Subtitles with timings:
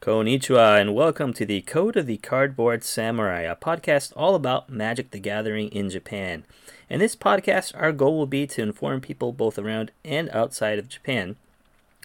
[0.00, 5.10] Konnichiwa, and welcome to the Code of the Cardboard Samurai, a podcast all about Magic
[5.10, 6.44] the Gathering in Japan.
[6.90, 10.88] In this podcast, our goal will be to inform people both around and outside of
[10.88, 11.36] Japan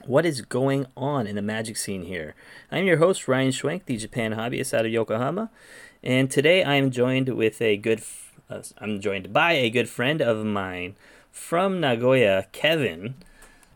[0.05, 2.35] what is going on in the magic scene here.
[2.71, 5.49] I'm your host, Ryan Schwenk, the Japan hobbyist out of Yokohama,
[6.03, 8.01] and today I am joined with a good,
[8.49, 10.95] uh, I'm joined by a good friend of mine
[11.31, 13.15] from Nagoya, Kevin.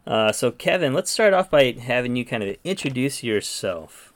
[0.05, 4.11] Uh, so, Kevin, let's start off by having you kind of introduce yourself.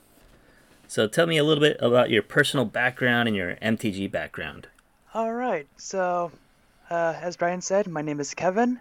[0.88, 4.68] So tell me a little bit about your personal background and your MTG background.
[5.14, 5.66] All right.
[5.76, 6.30] So,
[6.90, 8.80] uh, as Ryan said, my name is Kevin.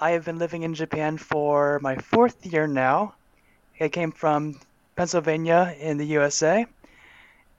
[0.00, 3.14] I have been living in Japan for my fourth year now.
[3.80, 4.60] I came from
[4.96, 6.66] Pennsylvania in the USA,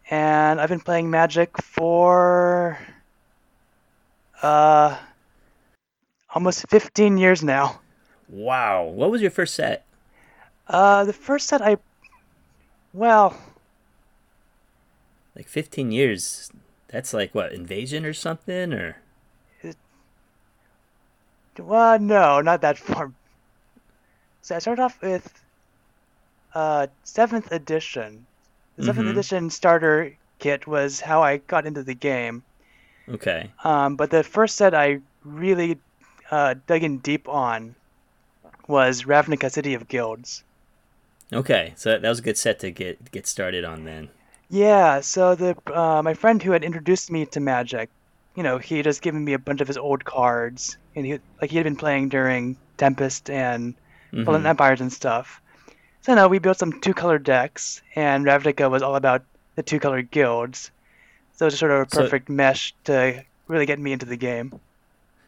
[0.09, 2.77] and I've been playing Magic for
[4.41, 4.97] uh,
[6.33, 7.81] almost 15 years now.
[8.29, 8.83] Wow.
[8.83, 9.85] What was your first set?
[10.67, 11.77] Uh, the first set I,
[12.93, 13.35] well,
[15.35, 16.49] like 15 years.
[16.87, 18.97] That's like what invasion or something or.
[21.59, 23.11] well, no, not that far.
[24.41, 25.43] So I started off with
[26.53, 28.25] uh, seventh edition.
[28.77, 29.11] The 7th Mhm.
[29.11, 32.43] edition starter kit was how I got into the game.
[33.09, 33.51] Okay.
[33.63, 35.77] Um, but the first set I really
[36.31, 37.75] uh, dug in deep on
[38.67, 40.43] was Ravnica City of Guilds.
[41.31, 41.73] Okay.
[41.75, 44.09] So that, was a good set to get get started on then.
[44.49, 47.89] Yeah, so the uh, my friend who had introduced me to Magic,
[48.35, 51.19] you know, he had just given me a bunch of his old cards, and he
[51.41, 53.73] like he had been playing during Tempest and
[54.23, 54.47] Fallen Mhm.
[54.49, 55.41] Empires and stuff.
[56.01, 59.23] So no, we built some two-color decks, and Ravnica was all about
[59.55, 60.69] the two-color guilds.
[61.35, 64.17] So it was sort of a So- perfect mesh to really get me into the
[64.17, 64.59] game.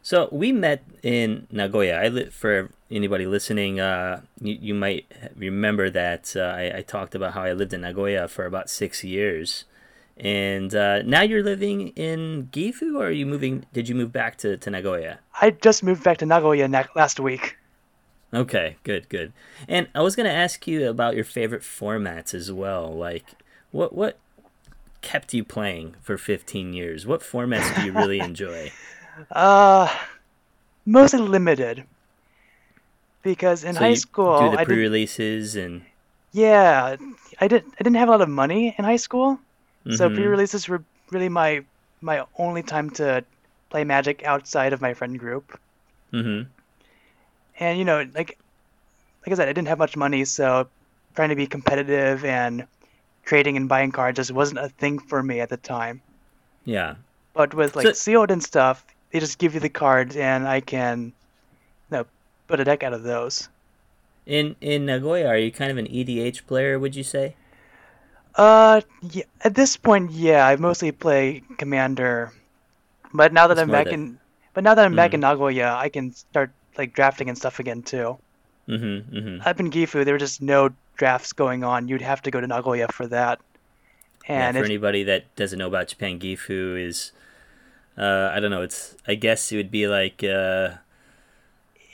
[0.01, 1.99] So we met in Nagoya.
[2.01, 5.05] I li- for anybody listening, uh, you, you might
[5.35, 9.03] remember that uh, I, I talked about how I lived in Nagoya for about six
[9.03, 9.65] years,
[10.15, 13.65] and uh, now you're living in Gifu, or are you moving?
[13.73, 15.19] Did you move back to, to Nagoya?
[15.41, 17.57] I just moved back to Nagoya na- last week.
[18.33, 19.33] Okay, good, good.
[19.67, 22.93] And I was gonna ask you about your favorite formats as well.
[22.95, 23.25] Like,
[23.71, 24.17] what what
[25.07, 27.07] kept you playing for 15 years?
[27.07, 28.71] What formats do you really enjoy?
[29.31, 29.87] Uh,
[30.85, 31.83] mostly limited.
[33.23, 35.81] Because in So high school, do the I did, pre-releases and
[36.33, 36.95] yeah,
[37.41, 39.39] I didn't I didn't have a lot of money in high school,
[39.89, 40.15] so Mhm.
[40.15, 41.63] pre-releases were really my
[42.01, 43.23] my only time to
[43.69, 45.59] play Magic outside of my friend group.
[46.13, 46.49] Mm-hmm.
[47.59, 48.37] And you know, like
[49.25, 50.67] like I said, I didn't have much money, so
[51.15, 52.67] trying to be competitive and
[53.27, 56.01] trading and buying cards just wasn't a thing for me at the time.
[56.65, 56.95] yeah.
[57.37, 60.59] But with like So- sealed and stuff, they just give you the cards, and I
[60.59, 61.13] can,
[61.91, 62.05] you know,
[62.47, 63.47] put a deck out of those.
[64.25, 66.79] In in Nagoya, are you kind of an EDH player?
[66.79, 67.35] Would you say?
[68.35, 72.33] Uh, yeah, at this point, yeah, I mostly play Commander,
[73.13, 74.17] but now that It's I'm back in,
[74.53, 75.15] but now that I'm back Mhm.
[75.15, 78.17] in Nagoya, I can start like drafting and stuff again too.
[78.67, 79.15] Mm-hmm.
[79.17, 79.47] mm-hmm.
[79.47, 81.87] Up in Gifu, there were just no drafts going on.
[81.87, 83.39] You'd have to go to Nagoya for that.
[84.27, 87.11] Yeah, And for anybody that doesn't know about Japan, Gifu is,
[87.97, 88.61] uh, I don't know.
[88.61, 90.75] It's I guess it would be like uh,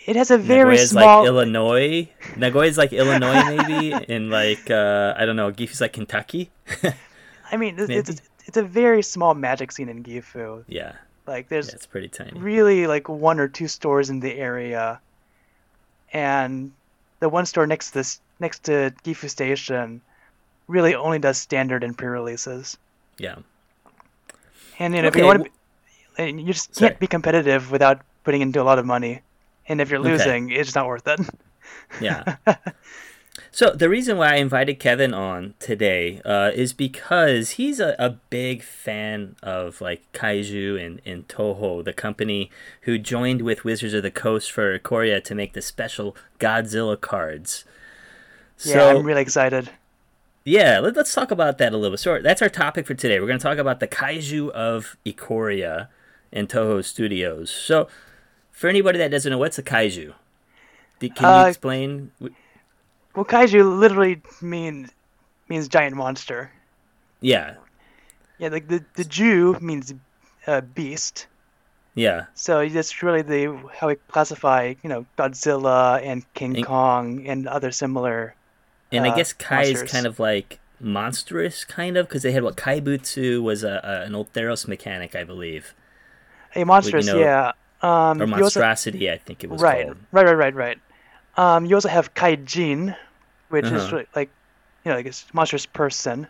[0.06, 1.20] it has a very Nagoya's small.
[1.20, 2.10] like Illinois.
[2.36, 5.52] Nagoya's like Illinois, maybe, and like uh, I don't know.
[5.52, 6.50] Gifu's like Kentucky.
[7.52, 10.64] I mean, it's, it's it's a very small magic scene in Gifu.
[10.68, 10.94] yeah,
[11.28, 12.38] Like, there's yeah, it's pretty tiny.
[12.40, 15.00] really like one or two stores in the area,
[16.12, 16.72] and
[17.20, 20.02] the one store next to this next to Gifu Station
[20.68, 22.78] really only does standard and pre-releases.
[23.18, 23.36] Yeah.
[24.80, 25.48] And you know, if you want
[26.18, 26.90] to, you just Sorry.
[26.90, 29.22] can't be competitive without putting into a lot of money.
[29.68, 30.12] And if you're Okay.
[30.12, 31.20] losing, it's not worth it.
[32.02, 32.38] Yeah.
[33.52, 38.12] So the reason why I invited Kevin on today uh, is because he's a, a
[38.30, 42.52] big fan of like Kaiju and, and Toho, the company
[42.82, 47.64] who joined with Wizards of the Coast for Ikoria to make the special Godzilla cards.
[48.60, 49.70] Yeah, So I'm really excited.
[50.46, 52.00] yeah, let, us talk about that a little bit.
[52.00, 53.20] So that's our topic for today.
[53.20, 55.88] We're going to talk about the Kaiju of Ikoria
[56.32, 57.50] and Toho Studios.
[57.50, 57.88] So
[58.52, 60.14] for anybody that doesn't know, what's a Kaiju?
[61.00, 62.12] Can you Uh, explain?
[63.16, 64.90] Well, kaiju literally means
[65.50, 66.50] means giant monster.
[67.20, 67.56] Yeah,
[68.40, 69.94] Yeah, like the the Jew means
[70.48, 71.28] uh, beast.
[71.94, 72.26] yeah.
[72.36, 77.48] So that's really the how we classify, you know, Godzilla and King And- Kong and
[77.48, 78.34] other similar.
[78.94, 82.44] And I uh, guess Kai is kind of like monstrous, kind of, because they had
[82.44, 85.74] what Kai Kaibutsu was a, a an old Theros mechanic, I believe.
[86.56, 87.52] A monstrous, know- yeah.
[87.82, 89.98] Um, or you also- monstrosity, I think it was right, called.
[90.14, 90.80] right, right, right, right.
[91.36, 92.96] Um, you also have Kaijin,
[93.50, 93.98] which is Uh-huh.
[93.98, 94.30] li- like,
[94.86, 96.28] you know, like a monstrous person.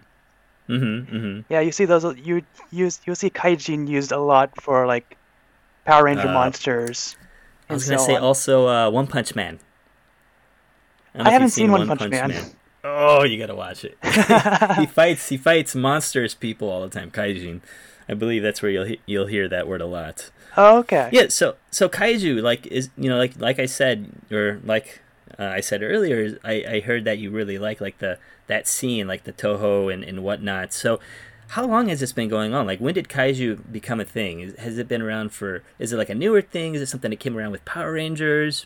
[0.69, 1.15] Mm-hmm.
[1.15, 1.42] Mm-hmm.
[1.50, 2.06] Yeah, you see those.
[2.18, 5.18] You use you'll see Kaijin used a lot for like
[5.86, 7.18] Power Ranger Uh, monsters.
[7.69, 8.24] I was gonna so say on.
[8.24, 9.60] also uh, One Punch Man.
[11.19, 12.33] Don't I haven't you've seen One Punch Man.
[12.83, 13.98] Oh, you gotta watch it.
[14.77, 15.30] he fights.
[15.30, 17.12] He fights monsters people all the time.
[17.12, 17.62] Kaijin.
[18.10, 20.31] I believe that's where you'll he- you'll hear that word a lot.
[20.57, 21.10] Oh, okay.
[21.12, 21.27] Yeah.
[21.30, 25.01] So so kaiju like is you know like like I said or like
[25.39, 29.07] uh, I said earlier I, I heard that you really like like the that scene
[29.07, 30.74] like the Toho and and whatnot.
[30.74, 31.00] So
[31.50, 32.65] how long has this been going on?
[32.68, 34.42] Like when did kaiju become a thing?
[34.42, 35.63] Is, has it been around for?
[35.80, 36.75] Is it like a newer thing?
[36.75, 38.65] Is it something that came around with Power Rangers?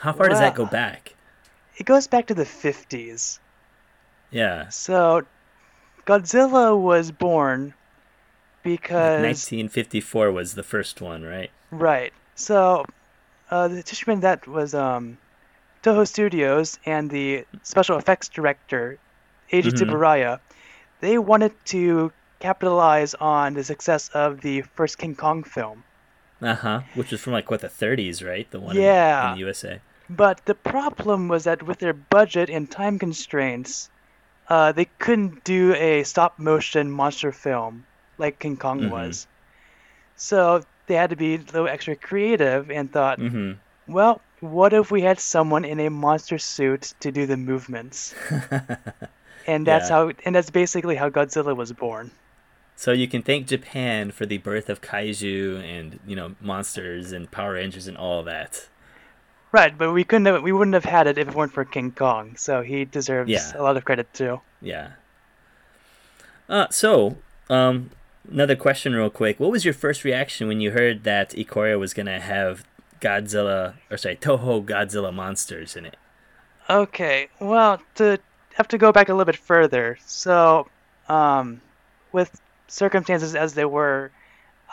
[0.00, 1.14] How far does that go back?
[1.78, 3.38] It goes back to the 50s.
[4.30, 4.68] Yeah.
[4.68, 5.22] So
[6.06, 7.72] Godzilla was born
[8.62, 11.50] because 1954 was the first one, right?
[11.70, 12.12] right.
[12.34, 12.84] So
[13.50, 15.18] uh, the Tishman that was um,
[15.82, 18.98] Toho Studios and the special effects director
[19.52, 19.78] Eiji Mhm.
[19.78, 20.40] Tsuburaya,
[21.00, 25.84] they wanted to capitalize on the success of the first King Kong film.
[26.42, 26.80] Uh huh.
[26.94, 28.48] Which was from like what the 30s, right?
[28.50, 28.82] The one in-
[29.30, 29.80] in the USA.
[30.10, 33.90] But the problem was that with their budget and time constraints,
[34.48, 37.84] uh, they couldn't do a stop motion monster film
[38.18, 38.90] like King Kong Mhm.
[38.90, 39.26] was.
[40.16, 43.52] So they had to be a little extra creative and thought, Mm-hmm.
[43.92, 48.14] well, what if we had someone in a monster suit to do the movements?
[49.46, 49.94] And that's Yeah.
[49.96, 52.10] how, and that's basically how Godzilla was born.
[52.76, 57.30] So you can thank Japan for the birth of kaiju and you know monsters and
[57.30, 58.68] Power Rangers and all that.
[59.50, 61.90] Right, but we couldn't have, we wouldn't have had it if it weren't for King
[61.92, 62.36] Kong.
[62.36, 63.52] So he deserves Yeah.
[63.54, 64.40] a lot of credit too.
[64.60, 64.90] Yeah.
[66.48, 67.16] Uh, so
[67.48, 67.90] um,
[68.30, 69.40] another question, real quick.
[69.40, 72.64] What was your first reaction when you heard that Ikoria was gonna have
[73.00, 75.96] Godzilla, or sorry, Toho Godzilla monsters in it?
[76.68, 78.18] Okay, well, to
[78.54, 79.96] have to go back a little bit further.
[80.04, 80.68] So,
[81.08, 81.60] um,
[82.12, 84.10] with circumstances as they were,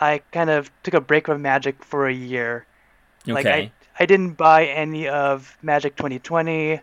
[0.00, 2.66] I kind of took a break from Magic for a year.
[3.22, 3.32] Okay.
[3.32, 6.80] Like I, I didn't buy any of Magic 2020.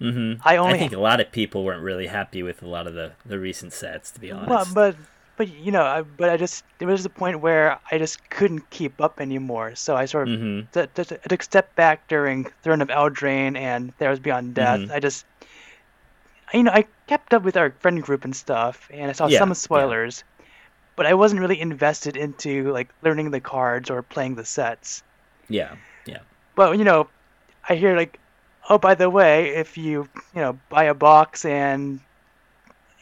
[0.00, 0.40] mm-hmm.
[0.46, 2.94] I only- I think a lot of people weren't really happy with a lot of
[2.94, 4.50] the, the recent sets, to be honest.
[4.50, 4.96] Well, but
[5.36, 8.68] but you know, I, but I just there was a point where I just couldn't
[8.68, 9.74] keep up anymore.
[9.74, 10.68] So I sort of mm-hmm.
[10.78, 14.52] t- t- t- I took a step back during Throne of Eldraine and Theros Beyond
[14.54, 14.80] Death.
[14.80, 14.90] Mhm.
[14.90, 15.24] I just,
[16.52, 19.38] you know, I kept up with our friend group and stuff, and I saw Yeah,
[19.38, 19.54] some yeah.
[19.54, 20.24] spoilers,
[20.96, 25.02] but I wasn't really invested into like learning the cards or playing the sets.
[25.48, 25.76] Yeah.
[26.54, 27.08] But you know,
[27.68, 28.18] I hear like,
[28.68, 32.00] oh, by the way, if you you know buy a box and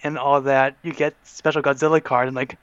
[0.03, 2.29] and all that, you get special Godzilla card.
[2.29, 2.57] And like,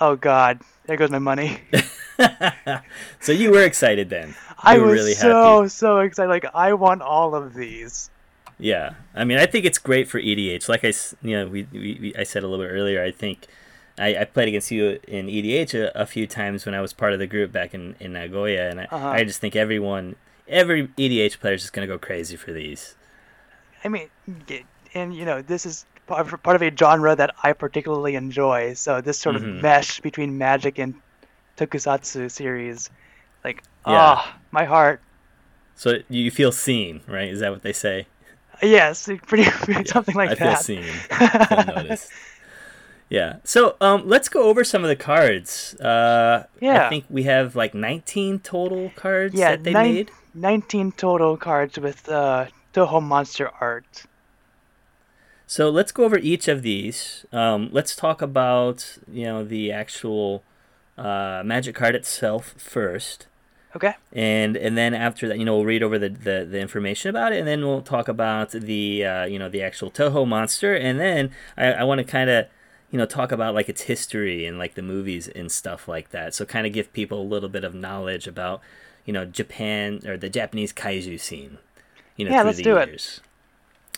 [0.00, 1.60] oh god, there goes my money.
[3.20, 4.34] so you were excited then.
[4.58, 5.68] I You were was really so happy.
[5.68, 6.28] so excited.
[6.28, 8.10] Like, I want all of these.
[8.58, 10.68] Yeah, I mean, I think it's great for EDH.
[10.68, 10.92] Like I,
[11.26, 13.02] you know, we, we, we I said a little bit earlier.
[13.02, 13.46] I think
[13.98, 17.12] I, I played against you in EDH a, a few times when I was part
[17.12, 19.08] of the group back in in Nagoya, and I, Uh-huh.
[19.08, 20.16] I just think everyone,
[20.48, 22.94] every EDH player is just gonna go crazy for these.
[23.84, 24.08] I mean,
[24.94, 28.74] and you know, this is part of, a genre that I particularly enjoy.
[28.74, 30.94] So this sort of mesh between Magic and
[31.56, 32.90] Tokusatsu series,
[33.44, 34.16] like, Yeah.
[34.16, 35.00] ah, my heart.
[35.74, 37.28] So you feel seen, right?
[37.28, 38.06] Is that what they say?
[38.62, 39.44] Yes, pretty
[39.86, 40.62] something like I that.
[40.62, 40.84] seen.
[41.08, 42.10] Feel noticed.
[43.08, 43.36] Yeah.
[43.44, 45.74] So um, let's go over some of the cards.
[45.80, 50.10] Uh, I think we have like 19 total cards Yeah, that they nine- made.
[50.34, 54.04] 19 total cards with uh, Toho monster art.
[55.46, 57.26] So let's go over each of these.
[57.32, 60.42] Um, let's talk about you know the actual
[60.96, 63.26] uh, magic card itself first,
[63.76, 63.92] Okay.
[64.14, 67.34] and and then after that, you know, we'll read over the, the, the information about
[67.34, 70.98] it, and then we'll talk about the uh, you know the actual Toho monster, and
[70.98, 72.46] then I, I want to kind of
[72.92, 76.34] you know talk about like its history and like the movies and stuff like that.
[76.34, 78.60] So kind of give people a little bit of knowledge about
[79.04, 81.58] you know Japan or the Japanese kaiju scene.
[82.16, 83.20] You know, Yeah, through let's the do it.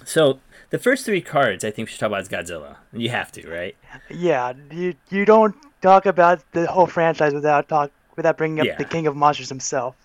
[0.04, 2.76] So the first three cards, I think we should talk about is Godzilla.
[2.92, 3.76] You have to, right?
[4.08, 8.76] Yeah, you you don't talk about the whole franchise without talk without bringing up Yeah.
[8.76, 9.96] the King of Monsters himself.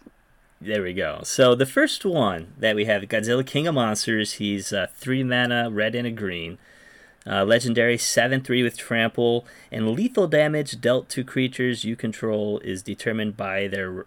[0.62, 1.22] There we go.
[1.24, 4.34] So the first one that we have, Godzilla King of Monsters.
[4.34, 6.58] He's uh, three mana, red and a green.
[7.29, 12.81] Uh, legendary 7 3 with trample, and lethal damage dealt to creatures you control is
[12.81, 14.05] determined by their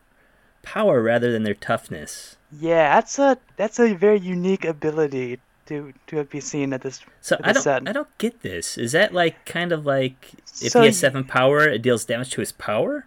[0.63, 2.37] power rather than their toughness.
[2.51, 7.01] Yeah, that's a that's a very unique ability to to be seen at this.
[7.21, 7.89] So With I the don't, set.
[7.89, 8.77] I don't get this.
[8.77, 12.31] Is that like kind of like if So he has seven power, it deals damage
[12.31, 13.07] to his power?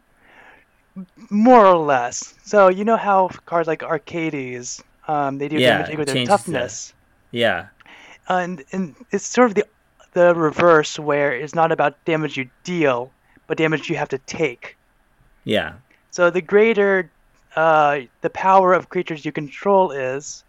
[1.29, 2.34] more or less.
[2.45, 6.25] So you know how cards like Arcades, um, they do Yeah, damage with their the-
[6.25, 6.93] toughness,
[7.31, 7.67] Yeah.
[8.29, 9.65] and and it's sort of the
[10.15, 13.12] the reverse where it's not about damage you deal,
[13.48, 14.77] but damage you have to take.
[15.43, 15.74] Yeah.
[16.10, 17.12] So the greater
[17.55, 20.43] uh, the power of creatures you control is,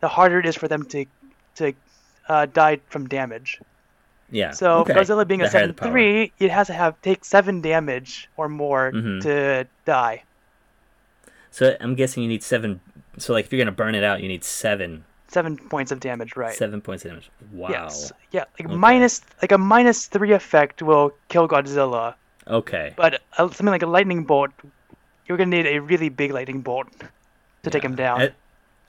[0.00, 1.04] the harder it is for them to
[1.56, 1.72] to
[2.28, 3.60] uh, die from damage.
[4.30, 4.52] Yeah.
[4.52, 4.94] So okay.
[4.94, 8.48] Godzilla being a The higher seven three, it has to have take seven damage or
[8.48, 9.20] more Mhm.
[9.22, 10.22] to die.
[11.50, 12.80] So I'm guessing you need seven.
[13.18, 16.34] So like if you're gonna burn it out, you need seven Seven points of damage,
[16.36, 16.54] right?
[16.54, 17.30] seven points of damage.
[17.52, 17.68] Wow.
[17.70, 18.12] Yes.
[18.32, 18.76] Yeah, like Okay.
[18.76, 22.14] minus like a minus three effect will kill Godzilla,
[22.48, 22.92] Okay.
[22.96, 24.50] but uh, something like a lightning bolt,
[25.26, 26.88] you're gonna need a really big lightning bolt
[27.62, 28.20] to take him down.
[28.22, 28.32] And,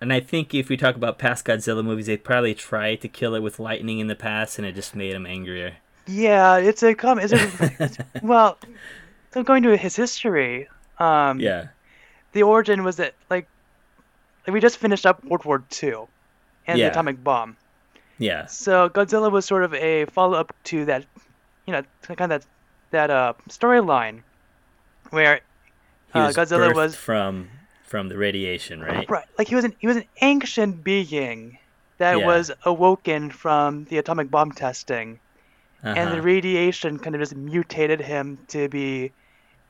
[0.02, 3.36] and I think if we talk about past Godzilla movies, they probably tried to kill
[3.36, 5.74] it with lightning in the past, and it just made him angrier.
[6.08, 7.20] Yeah, it's a com.
[7.20, 7.92] It's a
[8.24, 8.58] well.
[9.32, 10.68] So going to his history,
[10.98, 11.68] um, Yeah.
[12.34, 13.48] the origin was that like,
[14.48, 16.08] like we just finished up World War II,
[16.72, 16.88] and Yeah.
[16.88, 17.58] the atomic bomb.
[18.18, 18.46] Yeah.
[18.46, 21.06] So Godzilla was sort of a follow up to that,
[21.68, 22.48] you know, kind of that
[22.92, 24.24] that uh storyline,
[25.12, 25.42] where
[26.14, 27.50] He uh, was Godzilla was from
[27.84, 29.08] from the radiation, right?
[29.10, 31.58] right, like he was an he was an ancient being
[32.00, 32.26] that Yeah.
[32.26, 35.20] was awoken from the atomic bomb testing,
[35.84, 36.16] and Uh-huh.
[36.16, 39.06] the radiation kind of just mutated him to be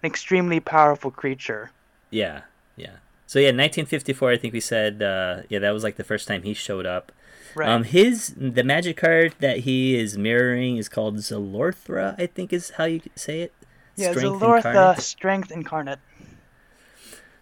[0.03, 1.71] an extremely powerful creature.
[2.11, 2.41] Yeah,
[2.75, 2.97] yeah.
[3.31, 4.29] So yeah, 1954.
[4.31, 5.01] I think we said.
[5.01, 7.13] Uh, yeah, that was like the first time he showed up.
[7.55, 7.69] Right.
[7.69, 12.19] Um, his the magic card that he is mirroring is called Zilortha.
[12.19, 13.53] I think is how you say it.
[13.95, 14.99] yeah, Strength Zilortha, incarnate.
[14.99, 15.99] Strength Incarnate.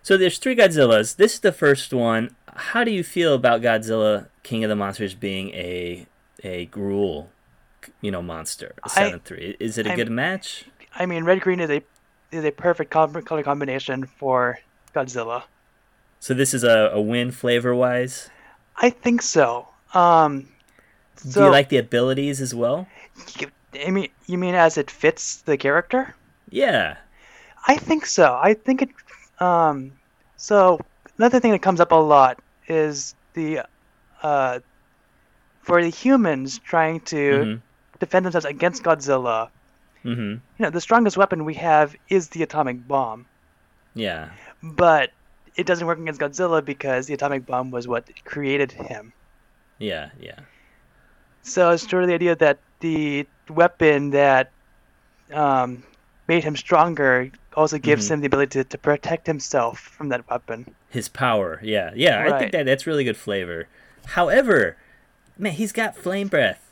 [0.03, 1.15] So there's three Godzillas.
[1.15, 2.35] This is the first one.
[2.55, 6.05] How do you feel about Godzilla King of the Monsters being a
[6.43, 7.29] a Gruul,
[7.99, 8.75] you know, monster?
[8.83, 9.57] A I- seven three.
[9.59, 10.65] Is it a I'm- good match?
[10.93, 11.81] I mean, red green is a
[12.31, 14.59] is a perfect color combination for
[14.93, 15.45] Godzilla.
[16.19, 18.29] So this is a, a win flavor wise.
[18.77, 19.67] I think so.
[19.93, 20.49] Um,
[21.15, 22.87] so do you like the abilities as well?
[23.39, 23.51] you-
[23.85, 26.15] I mean, you mean as it fits the character?
[26.49, 26.97] Yeah.
[27.67, 28.37] I think so.
[28.41, 28.89] I think it.
[29.39, 29.91] Um,
[30.37, 30.79] so
[31.19, 33.61] another thing that comes up a lot is the
[34.23, 34.59] uh,
[35.61, 37.61] for the humans trying to Mhm.
[37.99, 39.49] defend themselves against Godzilla.
[40.03, 40.21] Mm-hmm.
[40.31, 43.27] You know, the strongest weapon we have is the atomic bomb,
[43.93, 44.29] Yeah.
[44.63, 45.11] but
[45.59, 49.11] it doesn't work against Godzilla because the atomic bomb was what created him.
[49.77, 50.09] Yeah.
[50.19, 50.39] Yeah.
[51.41, 54.51] So it's sort of the idea that the weapon that
[55.33, 55.83] um,
[56.27, 58.11] made him stronger also gives Mhm.
[58.13, 60.73] him the ability to, to protect himself from that weapon.
[60.89, 61.59] His power.
[61.61, 61.91] Yeah.
[61.95, 62.25] Yeah.
[62.33, 63.67] I think that that's really good flavor.
[64.05, 64.77] However,
[65.37, 66.68] man, he's got flame breath,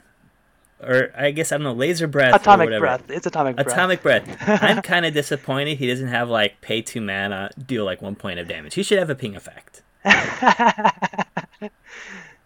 [0.81, 3.09] or I guess I don't know, laser breath, or atomic breath.
[3.09, 3.67] It's atomic breath.
[3.67, 4.37] Atomic breath.
[4.63, 8.39] I'm kind of disappointed he doesn't have like pay two mana, deal like one point
[8.39, 8.75] of damage.
[8.75, 9.81] He should have a ping effect.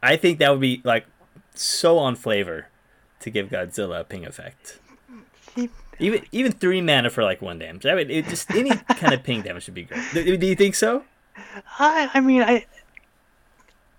[0.03, 1.05] I think that would be like
[1.53, 2.67] so on flavor
[3.19, 4.79] to give Godzilla a ping effect.
[5.99, 7.85] Even even three mana for like one damage.
[7.85, 10.01] I mean, it just any kind of ping damage would be great.
[10.13, 11.03] Do, do you think so?
[11.77, 12.65] I, I mean, I,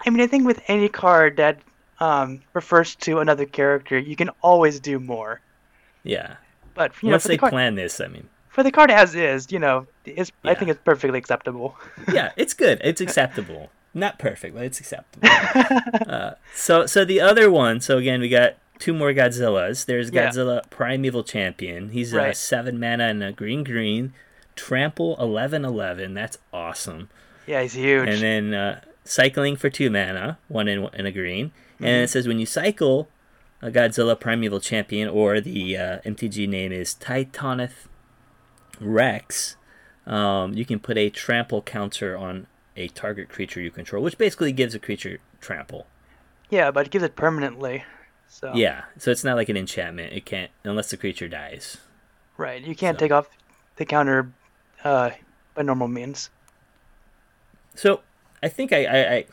[0.05, 1.59] I mean, I think with any card that
[2.03, 5.41] um, refers to another character, you can always do more.
[6.03, 6.35] Yeah.
[6.75, 8.91] But you know, Once for they the, card, plan this, I mean, for the card
[8.91, 11.77] as is, you know, it's, I think it's perfectly acceptable.
[12.13, 12.81] yeah, it's good.
[12.83, 13.71] It's acceptable.
[13.95, 15.29] Not perfect, but it's acceptable.
[16.09, 17.81] uh, so, so the other one.
[17.81, 19.85] So again, we got two more Godzillas.
[19.87, 20.29] There's Yeah.
[20.29, 21.91] Godzilla Primeval Champion.
[21.91, 22.37] He's Right.
[22.37, 24.13] seven mana and a green green.
[24.57, 26.15] Trample eleven eleven.
[26.15, 27.11] That's awesome.
[27.47, 28.09] Yeah, he's huge.
[28.09, 31.53] And then uh, cycling for two mana, one in, in a green.
[31.83, 31.87] Mm-hmm.
[31.87, 33.09] And it says when you cycle
[33.61, 37.87] a Godzilla Primeval Champion, or the uh, MTG name is Titanoth
[38.81, 39.57] Rex,
[40.07, 42.47] um, you can put a trample counter on
[42.77, 45.87] a target creature you control, which basically gives a creature trample.
[46.51, 47.85] yeah, but it gives it permanently.
[48.29, 50.13] So Yeah, so it's not like an enchantment.
[50.13, 51.77] It can't unless the creature dies.
[52.39, 52.63] right.
[52.67, 53.29] You can't So- take off
[53.77, 54.33] the counter
[54.85, 55.11] uh,
[55.55, 56.31] by normal means.
[57.75, 58.01] So
[58.43, 59.25] I think I, I, I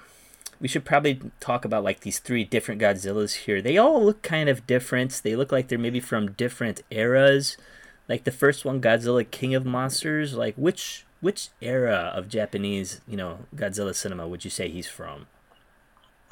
[0.61, 3.61] we should probably talk about like these three different Godzillas here.
[3.61, 5.21] They all look kind of different.
[5.23, 7.57] They look like they're maybe from different eras.
[8.07, 10.33] Like the first one, Godzilla King of Monsters.
[10.33, 15.27] Like which which era of Japanese, you know, Godzilla cinema would you say he's from?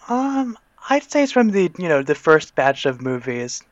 [0.10, 0.58] Um,
[0.90, 3.64] I'd say it's from the you know the first batch of movies.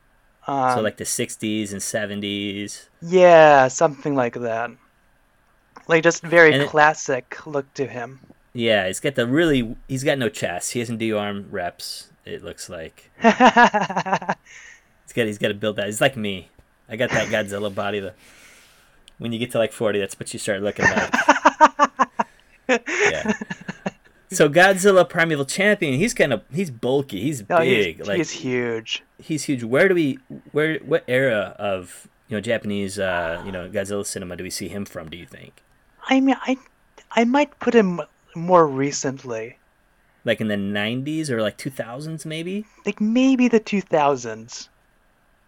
[0.46, 2.86] Um, so like the '60s and '70s.
[3.02, 4.70] yeah, something like that.
[5.88, 8.20] Like just very And it- classic look to him.
[8.56, 9.76] Yeah, he's got the really.
[9.86, 10.72] He's got no chest.
[10.72, 12.08] He doesn't do arm reps.
[12.24, 14.38] It looks like he's got.
[15.14, 15.86] He's got to build that.
[15.86, 16.48] He's like me.
[16.88, 18.00] I got that Godzilla body.
[18.00, 18.14] The
[19.18, 21.14] when you get to like 40, that's what you start looking like.
[22.68, 23.32] yeah.
[24.30, 28.30] So Godzilla Primeval Champion, he's kind of he's bulky, he's No, big, he's, like he's
[28.30, 29.02] huge.
[29.18, 29.62] he's huge.
[29.64, 30.18] Where do we
[30.52, 34.68] where what era of you know Japanese uh, you know Godzilla cinema do we see
[34.68, 35.08] him from?
[35.10, 35.62] Do you think
[36.08, 36.56] I mean, I
[37.12, 38.00] I might put him
[38.36, 39.58] more recently,
[40.24, 42.66] like in the 90s or like 2000s maybe?
[42.84, 44.68] like maybe the 2000s.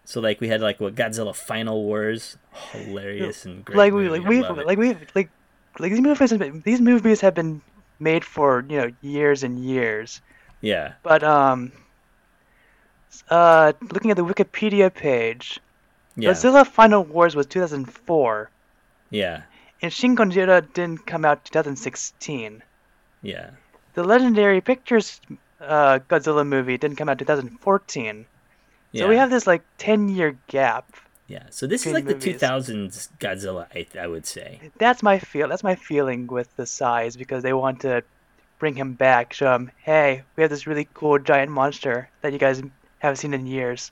[0.05, 2.37] So like we had like what Godzilla Final Wars,
[2.71, 3.77] hilarious and great.
[3.77, 5.29] like we like we like we like
[5.77, 7.61] like these movies have been, these movies have been
[7.99, 10.21] made for you know years and years.
[10.61, 11.71] yeah But um,
[13.29, 15.59] uh, looking at the Wikipedia page,
[16.15, 18.49] yeah Godzilla Final Wars was 2004,
[19.11, 19.43] yeah
[19.81, 22.63] and Shin Godzilla didn't come out 2016.
[23.21, 23.51] Yeah
[23.93, 25.19] The Legendary Pictures
[25.59, 28.25] uh, Godzilla movie didn't come out 2014.
[28.91, 29.01] yeah.
[29.01, 30.85] So we have this like 10 year gap.
[31.27, 31.43] yeah.
[31.49, 32.39] So this is like the movies.
[32.41, 34.59] 2000s Godzilla, I, I would say.
[34.77, 35.47] That's my feel.
[35.49, 38.03] That's my feeling with the size because they want to
[38.59, 42.39] bring him back, show him, hey, we have this really cool giant monster that you
[42.39, 42.61] guys
[42.99, 43.91] haven't seen in years.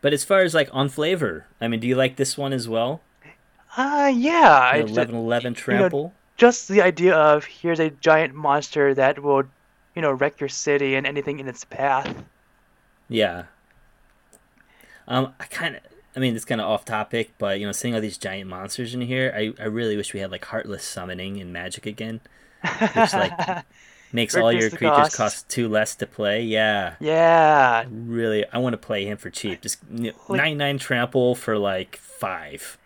[0.00, 2.68] But as far as like on flavor, I mean, do you like this one as
[2.68, 3.00] well?
[3.76, 4.58] Uh, yeah.
[4.72, 6.12] I The ju- 1111 know, trample.
[6.36, 9.44] Just the idea of here's a giant monster that will,
[9.94, 12.14] you know, wreck your city and anything in its path.
[13.08, 13.44] Yeah.
[15.08, 15.82] Um, I kind of,
[16.16, 18.94] I mean, it's kind of off topic, but you know, seeing all these giant monsters
[18.94, 22.20] in here, I, I really wish we had like heartless summoning in Magic again,
[22.94, 23.64] which like
[24.12, 25.16] makes all your creatures cost.
[25.16, 26.42] cost two less to play.
[26.42, 26.94] Yeah.
[27.00, 27.84] yeah.
[27.90, 29.60] Really, I want to play him for cheap.
[29.62, 32.78] Just Like- 99 trample for like five.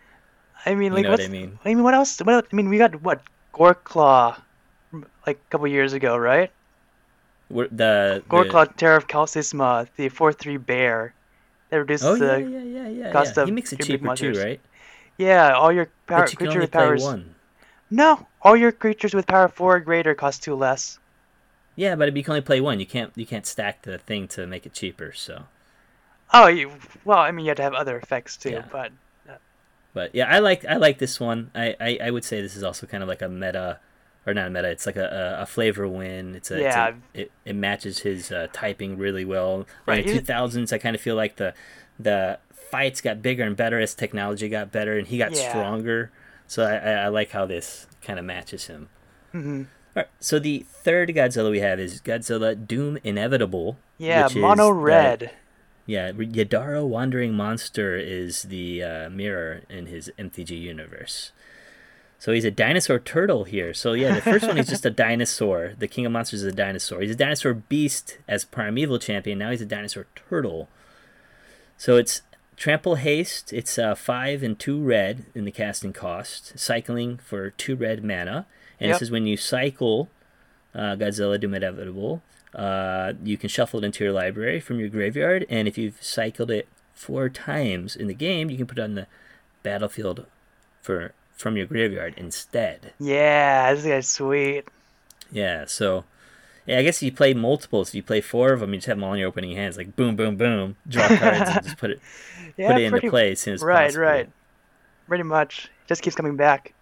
[0.65, 1.59] I mean, like You know what I mean?
[1.63, 2.19] I mean, what else?
[2.19, 2.47] What else?
[2.51, 3.21] I mean, we got what
[3.57, 4.37] Goreclaw,
[5.25, 6.51] like a couple years ago, right?
[7.49, 11.13] We're- The, the Goreclaw Terror of Qal Sisma, the four-three bear,
[11.69, 13.11] that reduces Oh the yeah, yeah, yeah, yeah.
[13.11, 13.43] cost yeah.
[13.43, 14.61] of He makes it cheaper too, right?
[15.17, 17.03] yeah, all your power But you can creature only with play powers.
[17.03, 17.35] one.
[17.89, 20.99] No, all your creatures with power four or greater cost two less.
[21.75, 22.79] Yeah, but you can only play one.
[22.79, 25.13] You can't you can't stack the thing to make it cheaper.
[25.13, 25.43] So,
[26.33, 26.71] Oh, you
[27.03, 28.91] well, I mean, you have to have other effects too, but
[29.97, 31.49] but yeah, I like I like this one.
[31.55, 33.79] I, I, I would say this is also kind of like a meta,
[34.27, 34.69] or not a meta.
[34.69, 36.35] It's like a, a, flavor win.
[36.35, 36.87] It's a, Yeah.
[36.89, 39.65] It's a, it it matches his uh, typing really well.
[39.87, 41.53] Right, In the two thousands, I kind of feel like the
[41.99, 45.49] the fights got bigger and better as technology got better, and he got Yeah.
[45.49, 46.11] stronger.
[46.45, 48.89] So I, I, I like how this kind of matches him.
[49.33, 49.61] Mm-hmm.
[49.95, 53.77] All right, so the third Godzilla we have is Godzilla Doom Inevitable.
[53.97, 55.31] yeah, mono red.
[55.87, 61.31] Yeah, Yidaro Wandering Monster is the uh, mirror in his MTG universe.
[62.19, 63.73] So he's a dinosaur turtle here.
[63.73, 65.73] So yeah, the first one is just a dinosaur.
[65.79, 66.99] The King of Monsters is a dinosaur.
[67.01, 69.39] He's a dinosaur beast as Primeval champion.
[69.39, 70.67] Now he's a dinosaur turtle.
[71.77, 72.21] So it's
[72.57, 73.53] trample haste.
[73.53, 76.57] It's uh, five and two red in the casting cost.
[76.59, 78.45] Cycling for two red mana,
[78.79, 78.95] and Yep.
[78.95, 80.09] this is when you cycle
[80.75, 82.21] uh, Godzilla Doom Inevitable.
[82.53, 86.49] Uh, you can shuffle it into your library from your graveyard, and if you've cycled
[86.51, 89.07] it four times in the game, you can put it on the
[89.63, 90.25] battlefield
[90.81, 92.93] for from your graveyard instead.
[92.99, 94.65] Yeah, this guy's sweet.
[95.31, 96.05] Yeah, so
[96.65, 97.89] yeah, I guess if you play multiples.
[97.89, 99.77] If you play four of them, you just have them all in your opening hands,
[99.77, 102.01] like boom, boom, boom, draw cards and just put it
[102.57, 104.03] Yeah, put it into pretty, play as soon as right, possible.
[104.03, 104.29] right.
[105.07, 106.73] Pretty much, just keeps coming back.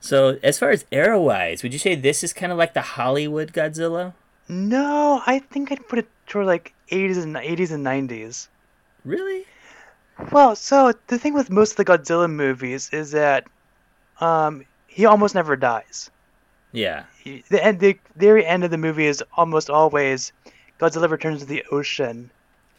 [0.00, 2.82] So as far as arrow wise, would you say this is kind of like the
[2.82, 4.14] Hollywood Godzilla?
[4.48, 8.48] No, I think I'd put it toward like 80s and 80s and 90s.
[9.04, 9.44] Really?
[10.32, 13.44] Well, so the thing with most of the Godzilla movies is that
[14.20, 16.10] um, he almost never dies.
[16.72, 17.04] Yeah.
[17.22, 20.32] He, the end, the very end of the movie is almost always
[20.80, 22.30] Godzilla returns to the ocean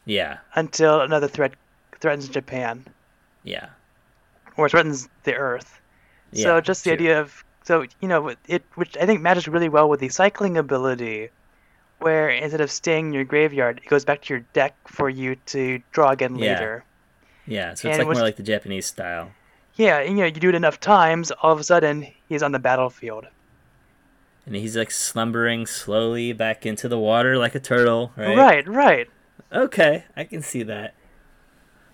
[0.06, 0.38] Yeah.
[0.56, 1.54] until another threat
[2.00, 2.86] threatens Japan
[3.44, 3.70] Yeah.
[4.56, 5.82] or threatens the Earth.
[6.32, 6.44] Yeah.
[6.44, 9.88] so just the idea of so you know it, which I think matches really well
[9.90, 11.30] with the cycling ability,
[12.00, 15.36] where instead of staying in your graveyard, it goes back to your deck for you
[15.48, 16.52] to draw again Yeah.
[16.54, 16.84] later.
[17.46, 19.32] Yeah, so it's and like what's- more like the Japanese style.
[19.76, 22.52] Yeah, and you know you do it enough times, all of a sudden he's on
[22.52, 23.28] the battlefield.
[24.46, 28.36] And he's like slumbering slowly back into the water like a turtle, right?
[28.36, 29.08] Right, right.
[29.54, 30.94] Okay, I can see that.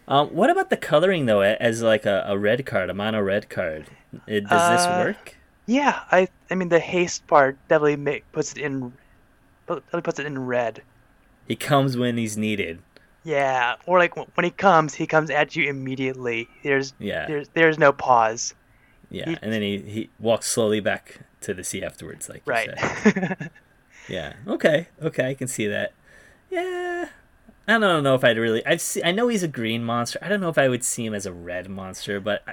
[0.08, 3.50] Um, what about the coloring though, as like a, a red card, a mono red
[3.50, 3.88] card?
[4.28, 5.36] It, does this Uh, work?
[5.66, 8.94] Yeah, I I mean the haste part definitely make, puts it in
[9.67, 10.82] definitely puts it in red.
[11.47, 12.80] He comes when he's needed.
[13.26, 16.47] Yeah, or like when he comes, he comes at you immediately.
[16.63, 18.54] There's Yeah, there's there's no pause.
[19.10, 22.52] yeah, he- and then he, he walks slowly back to the sea afterwards, like you
[22.52, 22.69] Right.
[22.80, 23.49] said.
[24.10, 24.34] Yeah.
[24.45, 24.88] Okay.
[25.02, 25.30] Okay.
[25.30, 25.93] I can see that.
[26.49, 27.06] Yeah.
[27.69, 28.65] I don't know if I'd really.
[28.65, 30.19] I've see, I know he's a green monster.
[30.21, 32.52] I don't know if I would see him as a red monster, but uh,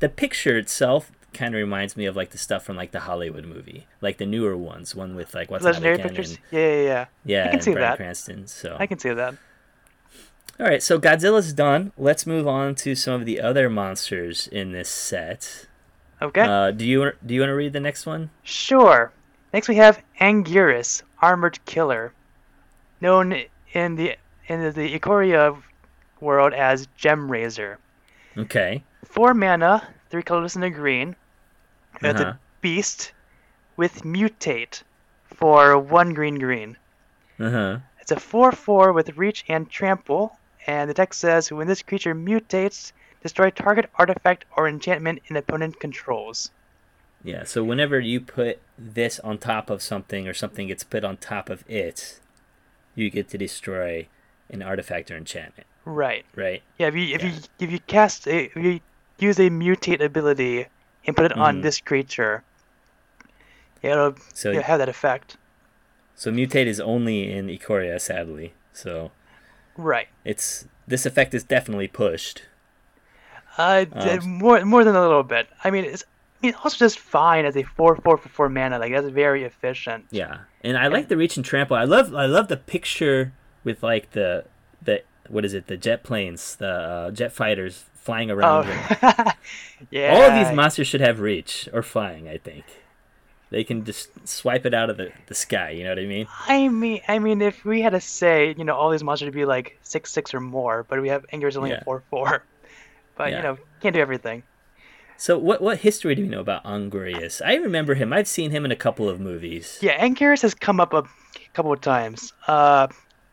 [0.00, 3.44] the picture itself kind of reminds me of like the stuff from like the Hollywood
[3.44, 6.38] movie, like the newer ones, one with like what's legendary pictures.
[6.50, 7.06] Yeah, yeah, yeah.
[7.24, 7.96] Yeah, I can see Bryan that.
[7.96, 8.46] Cranston.
[8.46, 9.34] So I can see that.
[10.60, 11.92] All right, so Godzilla's done.
[11.96, 15.66] Let's move on to some of the other monsters in this set.
[16.20, 16.42] Okay.
[16.42, 18.30] Uh, do you do you want to read the next one?
[18.42, 19.12] Sure.
[19.52, 22.12] Next we have Anguirus, Armored Killer,
[23.00, 23.42] known
[23.72, 24.16] in the
[24.46, 25.60] in the Ikoria
[26.20, 27.78] world as Gem Razor.
[28.38, 28.84] Okay.
[29.04, 31.16] Four mana, three colors and a green.
[32.02, 32.30] It's Uh-huh.
[32.30, 33.12] a beast
[33.76, 34.82] with mutate
[35.24, 36.76] for one green green.
[37.38, 37.78] Uh huh.
[38.00, 42.14] It's a 4 4 with reach and trample, and the text says when this creature
[42.14, 46.50] mutates, destroy target artifact or enchantment an opponent controls.
[47.24, 47.44] Yeah.
[47.44, 51.48] So whenever you put this on top of something, or something gets put on top
[51.48, 52.20] of it,
[52.94, 54.08] you get to destroy
[54.50, 55.66] an artifact or enchantment.
[55.84, 56.24] Right.
[56.36, 56.62] Right.
[56.78, 57.30] Yeah, if you if Yeah.
[57.30, 58.80] you if you cast a if you
[59.18, 60.66] use a mutate ability
[61.06, 61.62] and put it on Mhm.
[61.62, 62.42] this creature,
[63.82, 65.36] it'll So have that effect.
[66.14, 68.54] so mutate is only in Ikoria, sadly.
[68.72, 69.10] So
[69.76, 70.08] Right.
[70.24, 72.42] it's this effect is definitely pushed.
[73.58, 75.48] Uh, d- more more than a little bit.
[75.64, 76.04] I mean, it's
[76.42, 78.78] I mean also just fine as a four four for four mana.
[78.78, 80.06] Like that's very efficient.
[80.10, 81.76] Yeah, and I like the reach and trample.
[81.76, 83.32] I love I love the picture
[83.64, 84.44] with like the
[84.80, 88.68] the what is it the jet planes the uh, jet fighters flying around.
[88.68, 88.98] and-
[89.82, 90.14] Oh, yeah.
[90.14, 92.28] All of these monsters should have reach or flying.
[92.28, 92.64] I think
[93.50, 95.70] they can just swipe it out of the, the sky.
[95.70, 96.26] You know what I mean?
[96.48, 99.34] I mean, I mean, if we had to say, you know, all these monsters would
[99.34, 101.80] be like six six or more, but we have Anguirus only Yeah.
[101.80, 102.44] a four four.
[103.16, 103.36] But Yeah.
[103.38, 104.42] you know, can't do everything.
[105.18, 107.42] So what what history do we know about Anguirus?
[107.44, 108.12] I remember him.
[108.12, 109.78] I've seen him in a couple of movies.
[109.82, 111.02] Yeah, Anguirus has come up a
[111.52, 112.32] couple of times.
[112.48, 112.86] Uh,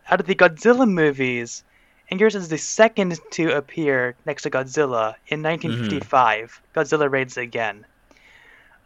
[0.09, 1.63] out of the Godzilla movies,
[2.11, 6.61] Anguirus is the second to appear next to Godzilla in 1955.
[6.75, 7.85] Godzilla raids again.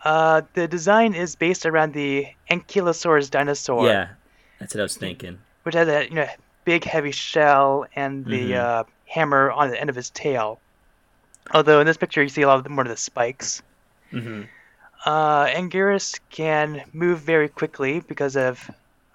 [0.03, 3.87] Uh, the design is based around the Ankylosaurus dinosaur.
[3.87, 4.09] Yeah,
[4.59, 5.39] that's what I was thinking.
[5.63, 6.27] which has a you know
[6.65, 8.59] big heavy shell and the Mhm.
[8.59, 10.59] uh, hammer on the end of his tail.
[11.53, 13.61] Although in this picture you see a lot of the, more of the spikes.
[14.11, 14.43] hmm
[15.05, 18.69] Uh, Anguirus can move very quickly because of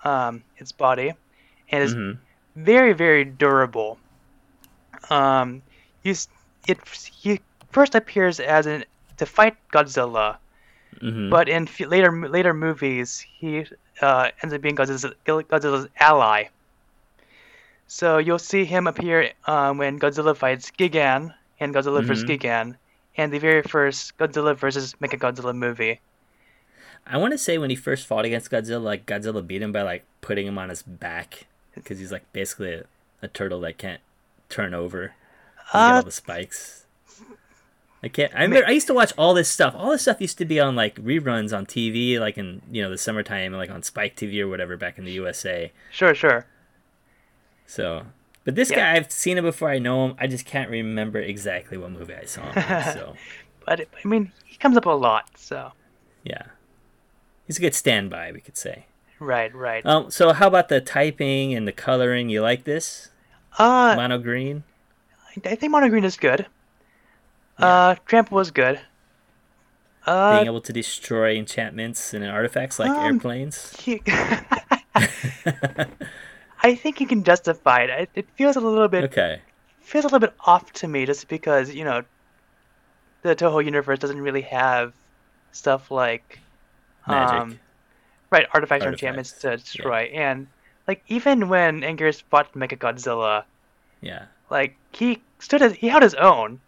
[0.05, 1.13] um, its body,
[1.71, 2.13] and is hmm
[2.59, 3.99] very very durable.
[5.11, 5.63] Um,
[6.03, 6.15] you,
[6.67, 6.79] it
[7.23, 7.41] he
[7.71, 8.85] first appears as an
[9.17, 10.37] to fight Godzilla,
[11.01, 13.65] hmm but in f- later later movies, he
[14.01, 16.45] uh, ends up being Godzilla's, Godzilla's ally.
[17.87, 22.25] So you'll see him appear um, when Godzilla fights Gigan and Godzilla vs.
[22.25, 22.29] Mhm.
[22.39, 22.77] Gigan,
[23.17, 24.95] and the very first Godzilla vs.
[25.01, 26.01] Mechagodzilla movie.
[27.07, 29.83] I want to say when he first fought against Godzilla, like Godzilla beat him by
[29.83, 31.47] like putting him on his back
[31.83, 32.85] because he's like basically a,
[33.23, 34.01] a turtle that can't
[34.49, 35.15] turn over.
[35.67, 36.85] He's got Uh, all the spikes.
[38.03, 38.33] I can't.
[38.35, 38.67] I remember.
[38.67, 39.75] I used to watch all this stuff.
[39.77, 42.91] All this stuff used to be on like reruns on TV, like in you know
[42.91, 45.73] the summertime, like on Spike TV or whatever back in the USA.
[45.91, 46.47] Sure, sure.
[47.67, 48.07] So,
[48.45, 48.77] but this Yeah.
[48.77, 49.69] guy, I've seen him before.
[49.71, 50.17] I know him.
[50.19, 52.83] I just can't remember exactly what movie I saw him in.
[52.95, 53.15] So,
[53.67, 55.29] But I mean, he comes up a lot.
[55.37, 55.73] So
[56.25, 56.43] yeah,
[57.47, 58.87] he's a good standby, we could say.
[59.21, 59.85] Right, right.
[59.87, 62.29] Um, so how about the typing and the coloring?
[62.29, 63.11] You like this
[63.59, 64.65] Uh, mono green?
[65.45, 66.47] I think Mono Green is good.
[67.59, 68.81] Uh, Trample was good.
[70.07, 73.77] Uh, Being able to destroy enchantments and artifacts like um, airplanes.
[73.81, 74.03] he-
[76.63, 77.91] I think you can justify it.
[77.91, 79.41] It, it feels a little bit Okay.
[79.83, 82.03] feels a little bit off to me, just because you know
[83.23, 84.93] the Toho universe doesn't really have
[85.53, 86.41] stuff like
[87.07, 87.43] Magic.
[87.43, 87.59] um,
[88.31, 90.47] right artifacts or enchantments to destroy, and
[90.87, 93.45] like even when Anguirus fought Mechagodzilla,
[94.01, 94.25] yeah.
[94.51, 96.61] like he stood as, he held his own,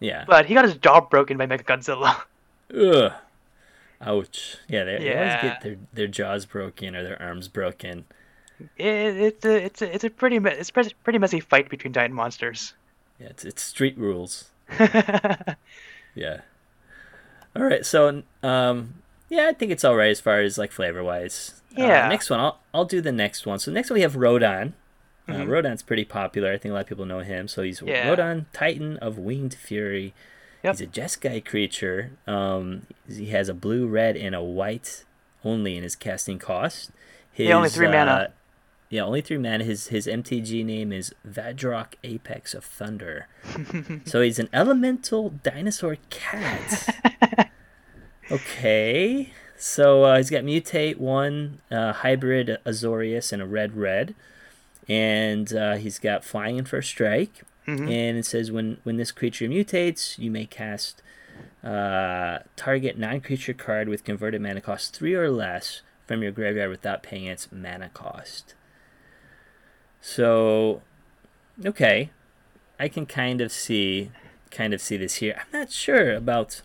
[0.00, 0.24] Yeah.
[0.26, 2.22] but he got his jaw broken by Mechagodzilla.
[2.76, 3.12] Ugh.
[4.00, 4.58] Ouch.
[4.68, 5.42] Yeah, they, they always Yeah.
[5.42, 8.04] get their, their jaws broken or their arms broken.
[8.76, 11.92] It, it's a it's a it's a pretty me- it's a pretty messy fight between
[11.92, 12.74] giant monsters.
[13.20, 14.50] Yeah, it's, it's street rules.
[16.14, 16.40] Yeah.
[17.54, 17.86] All right.
[17.86, 18.94] So, um,
[19.28, 21.60] yeah, I think it's all right as far as like flavor wise.
[21.70, 22.06] Yeah.
[22.06, 23.58] Uh, next one, I'll I'll do the next one.
[23.58, 24.74] So next one we have Rodan.
[25.28, 25.48] Uh, Mhm.
[25.48, 26.50] Rodan's pretty popular.
[26.52, 27.48] I think a lot of people know him.
[27.48, 28.08] So he's Yeah.
[28.08, 30.14] Rodan, Titan of Winged Fury.
[30.62, 30.74] Yep.
[30.78, 32.12] He's a Jeskai creature.
[32.26, 35.04] Um, he has a blue, red, and a white
[35.44, 36.90] only in his casting cost.
[37.30, 38.10] His, Yeah, only three mana.
[38.10, 38.26] uh,
[38.90, 39.62] yeah, only three mana.
[39.64, 43.28] His his MTG name is Vadrok Apex of Thunder.
[44.06, 47.47] so he's an elemental dinosaur cat.
[48.30, 49.32] okay.
[49.56, 54.14] So uh, he's got mutate one uh, hybrid Azorius and a red red.
[54.88, 57.42] and uh, he's got flying and first strike.
[57.66, 57.80] Mhm.
[57.90, 61.02] And it says when when this creature mutates, you may cast
[61.62, 67.02] uh, target non-creature card with converted mana cost three or less from your graveyard without
[67.02, 68.54] paying its mana cost.
[70.00, 70.80] So,
[71.64, 72.10] okay,
[72.78, 74.10] I can kind of see
[74.50, 75.34] kind of see this here.
[75.52, 76.62] I'm not sure about.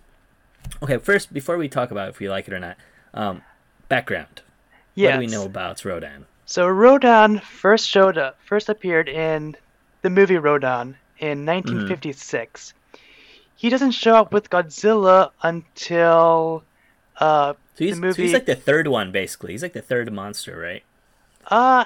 [0.81, 2.77] Okay, first before we talk about if we like it or not,
[3.13, 3.41] um,
[3.89, 4.41] background.
[4.95, 6.25] What do we know about Rodan?
[6.45, 9.55] So Rodan first showed up, first appeared in
[10.01, 12.73] the movie Rodan in 1956.
[13.55, 16.63] He doesn't show up with Godzilla until
[17.17, 18.13] uh So he's, the movie.
[18.15, 19.53] so he's like the third one, basically.
[19.53, 20.83] He's like the third monster, right?
[21.47, 21.85] uh,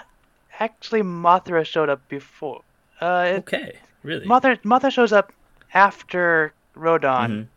[0.60, 2.62] actually, Mothra showed up before.
[3.02, 4.26] Uh, it, Okay, really.
[4.26, 5.32] Mothra Mothra shows up
[5.74, 7.48] after Rodan, Mhm.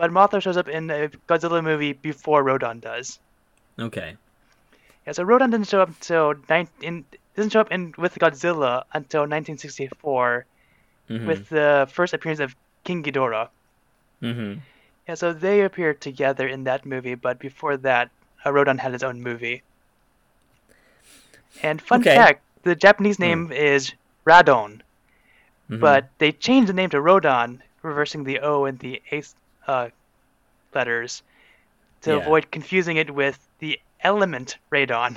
[0.00, 3.18] But Mothra shows up in a Godzilla movie before Rodan does.
[3.78, 4.16] Okay.
[5.06, 7.04] Yeah, so Rodan didn't show up until nine, in,
[7.36, 10.46] doesn't show up in with Godzilla until 1964
[11.10, 11.26] Mhm.
[11.26, 13.50] with the first appearance of King Ghidorah.
[14.22, 14.60] Mhm.
[15.06, 18.08] Yeah, so they appear together in that movie, but before that,
[18.46, 19.62] uh, Rodan had his own movie.
[21.62, 22.14] And fun Okay.
[22.14, 23.92] fact, the Japanese name is
[24.24, 24.80] Radon,
[25.68, 25.80] Mhm.
[25.80, 29.20] but they changed the name to Rodan, reversing the O and the A
[29.66, 29.88] uh,
[30.74, 31.22] letters
[32.02, 32.16] to Yeah.
[32.18, 35.16] avoid confusing it with the element Radon.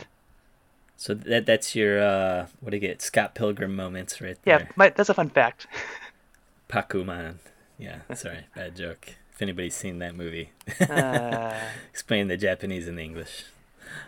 [0.97, 3.01] so that that's your uh, what do you get?
[3.01, 4.69] Scott Pilgrim moments right Yeah, there.
[4.75, 5.67] my, that's a fun fact.
[6.69, 7.39] Pakuman.
[7.77, 9.15] Yeah, sorry, bad joke.
[9.33, 13.45] If anybody's seen that movie, Uh, explain the Japanese and the English.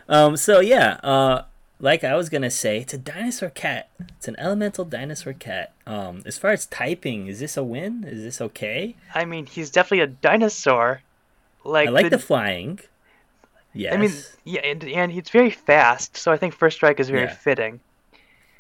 [0.08, 1.44] Um, so yeah, uh,
[1.86, 3.90] like I was gonna say, it's a dinosaur cat.
[4.18, 5.72] It's an elemental dinosaur cat.
[5.88, 8.04] Um, as far as typing, is this a win?
[8.06, 8.96] Is this okay?
[9.14, 11.02] I mean, he's definitely a dinosaur.
[11.64, 12.80] Like I like the, the flying.
[13.74, 13.94] Yes.
[13.94, 14.12] I mean,
[14.46, 17.34] yeah, and, and he's very fast, so I think first strike is very Yeah.
[17.34, 17.80] fitting.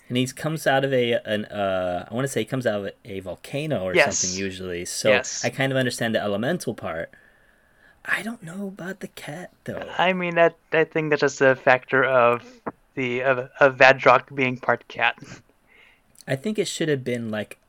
[0.07, 2.79] and he comes out of a an uh, I want to say he comes out
[2.85, 4.19] of a volcano or Yes.
[4.19, 4.85] something usually.
[4.85, 5.43] So Yes.
[5.43, 7.09] I kind of understand the elemental part.
[8.07, 9.89] I don't know about the cat though.
[9.97, 12.43] I mean, that I think that's just a factor of
[12.95, 15.17] the of, of Vadrok being part cat.
[16.27, 17.59] I think it should have been like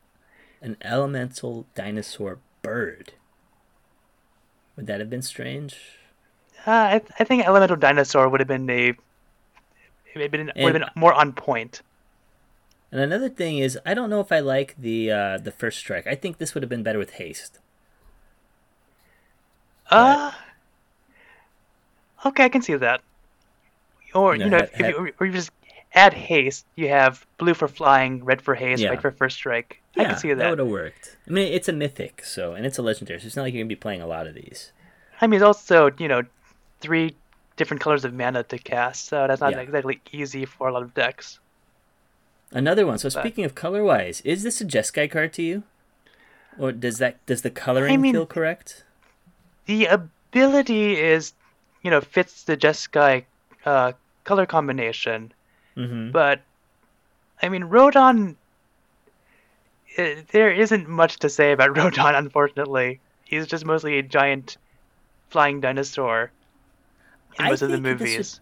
[0.62, 3.12] an elemental dinosaur bird.
[4.76, 5.76] Would that have been strange?
[6.66, 8.96] Uh, I I think elemental dinosaur would have been a it
[10.14, 11.82] would have been, would have been more on point.
[12.90, 16.06] And another thing is, I don't know if I like the uh, the first strike.
[16.06, 17.58] I think this would have been better with haste.
[19.90, 20.32] Uh,
[22.24, 23.02] okay, I can see that.
[24.16, 25.50] Or You you know, if you, or you just
[25.94, 28.90] add haste, you have blue for flying, red for haste, Yeah.
[28.90, 29.80] white for first strike.
[29.96, 30.50] I Yeah, can see that that.
[30.50, 31.16] would have worked.
[31.28, 33.62] I mean, it's a mythic, so and it's a legendary, so it's not like you're
[33.62, 34.72] gonna be playing a lot of these.
[35.20, 36.22] I mean, it's also you know
[36.80, 37.14] three
[37.56, 39.60] different colors of mana to cast, so that's not Yeah.
[39.60, 41.38] exactly easy for a lot of decks.
[42.52, 42.98] Another one.
[42.98, 45.62] So But- speaking of color wise, is this a Jeskai card to you?
[46.58, 48.84] Or does that does the coloring mean- feel correct?
[49.66, 51.32] The ability is,
[51.82, 53.24] you know, fits the Jeskai
[53.64, 53.92] uh,
[54.26, 55.32] color combination,
[55.76, 56.10] Mm-hmm.
[56.10, 56.40] but
[57.42, 58.36] I mean, Rodan.
[59.96, 63.00] eh, there isn't much to say about Rodan, unfortunately.
[63.24, 64.56] He's just mostly a giant
[65.30, 66.30] flying dinosaur
[67.38, 68.40] in I most of the this would- movies.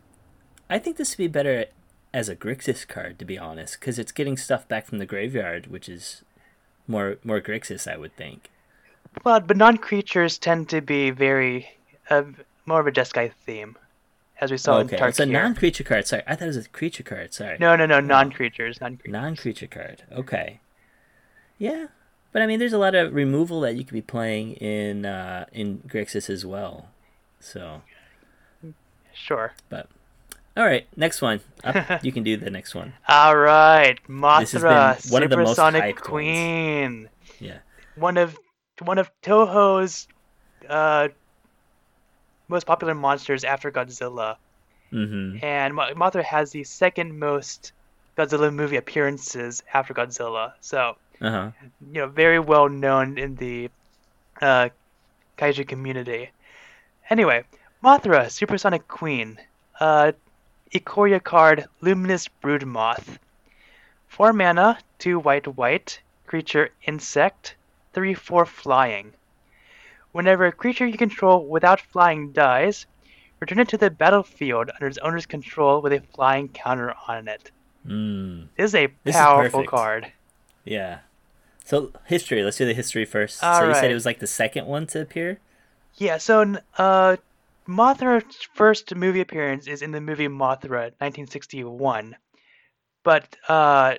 [0.70, 1.66] I think this would be better
[2.12, 5.66] as a Grixis card, to be honest, because it's getting stuff back from the graveyard,
[5.66, 6.22] which is
[6.86, 8.50] more more Grixis, I would think.
[9.22, 11.68] But but non-creatures tend to be very
[12.10, 12.22] uh,
[12.66, 13.76] more of a Jeskai theme,
[14.40, 16.06] as we saw okay, in it's a non-creature card.
[16.06, 17.32] Sorry, I thought it was a creature card.
[17.34, 19.12] Sorry, No, no, no, non-creatures, non-creatures.
[19.12, 20.02] non-creature card.
[20.12, 20.60] Okay,
[21.58, 21.86] yeah,
[22.32, 25.46] but I mean, there's a lot of removal that you could be playing in uh,
[25.52, 26.88] in Grixis as well.
[27.40, 27.82] So,
[29.12, 29.52] Sure.
[29.68, 29.88] but
[30.56, 31.40] all right, next one.
[31.62, 32.94] Up, you can do the next one.
[33.08, 36.00] All right, This Mothra, been one of the most Supersonic hyped ones.
[36.08, 37.08] Queen.
[37.40, 37.58] Yeah.
[37.96, 38.36] One of
[38.82, 40.08] one of Toho's
[40.68, 41.08] uh,
[42.48, 44.36] most popular monsters after Godzilla,
[44.92, 45.44] Mm-hmm.
[45.44, 47.72] and Mothra has the second most
[48.16, 50.52] Godzilla movie appearances after Godzilla.
[50.60, 51.50] So Uh huh.
[51.80, 53.70] you know, very well known in the
[54.40, 54.68] uh,
[55.38, 56.30] kaiju community.
[57.10, 57.44] Anyway,
[57.82, 59.38] Mothra, Supersonic Queen,
[59.80, 60.12] uh,
[60.74, 63.18] Ikoria card, Luminous Brood Moth.
[64.08, 67.56] 4 mana, 2 white white, creature insect,
[67.94, 69.14] 3 4 flying.
[70.14, 72.86] Whenever a creature you control without flying dies,
[73.40, 77.50] return it to the battlefield under its owner's control with a flying counter on it.
[77.84, 78.46] Mm.
[78.56, 79.70] This is a This is powerful perfect.
[79.70, 80.12] card.
[80.64, 80.98] Yeah.
[81.64, 82.44] So history.
[82.44, 83.38] Let's do the history first.
[83.38, 85.40] so All you said it was like the second one to appear.
[85.96, 87.16] Yeah, so uh,
[87.66, 92.14] Mothra's first movie appearance is in the movie Mothra, 1961.
[93.02, 93.96] But uh,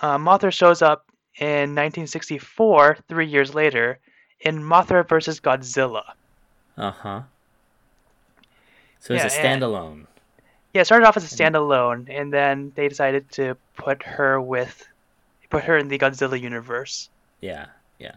[0.00, 1.06] uh, Mothra shows up
[1.40, 3.98] in 1964, three years later,
[4.42, 6.02] in Mothra versus Godzilla.
[6.76, 7.20] Uh huh.
[9.00, 10.06] So it's Yeah, a and- standalone.
[10.74, 14.88] Yeah, it started off as a standalone, and then they decided to put her with,
[15.50, 17.10] put her in the Godzilla universe,
[17.42, 17.66] Yeah,
[17.98, 18.14] yeah.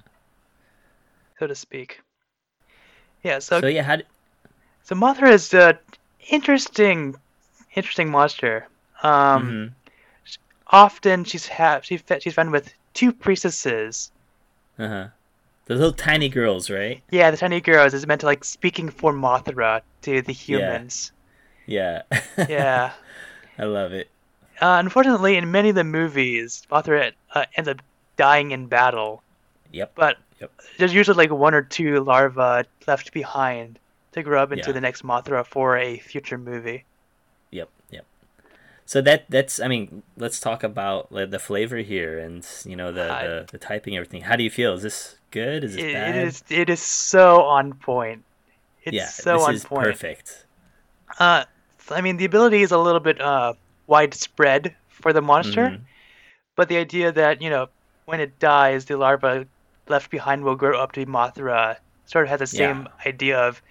[1.37, 1.99] so to speak.
[3.23, 3.97] Yeah, so So yeah, how?
[3.97, 4.03] d-
[4.83, 5.77] so Mothra is a
[6.29, 7.15] interesting,
[7.75, 8.67] interesting monster.
[9.03, 9.11] Um,
[9.51, 9.71] mhm.
[10.67, 14.11] often she's ha- she fe- she's found with two priestesses.
[14.79, 15.07] Uh huh.
[15.65, 17.01] The little tiny girls, right?
[17.11, 21.11] Yeah, the tiny girls is meant to like speaking for Mothra to the humans.
[21.65, 22.03] Yeah.
[22.49, 22.91] Yeah.
[23.57, 24.09] I love it.
[24.61, 27.81] Uh, unfortunately, in many of the movies, Mothra uh, ends up
[28.17, 29.23] dying in battle,
[29.71, 29.91] Yep.
[29.95, 30.51] but Yep.
[30.77, 33.79] there's usually like one or two larvae left behind
[34.11, 34.73] to grow up into Yeah.
[34.73, 36.83] the next Mothra for a future movie.
[37.51, 37.69] Yep.
[37.89, 38.05] Yep.
[38.85, 42.91] So that that's I mean, let's talk about like, the flavor here and you know
[42.91, 44.21] the, I- the the typing everything.
[44.23, 44.73] How do you feel?
[44.73, 45.63] Is this good?
[45.63, 46.15] Is this It, bad?
[46.15, 48.23] it is it is so on point.
[48.83, 49.85] It's yeah, so this on is point.
[49.85, 50.45] perfect.
[51.19, 51.45] Uh,
[51.89, 53.53] I mean, the ability is a little bit uh,
[53.87, 55.81] widespread for the monster, Mhm.
[56.55, 57.69] but the idea that, you know,
[58.05, 59.47] when it dies, the larva
[59.87, 63.61] left behind will grow up to be Mothra sort of has the same idea of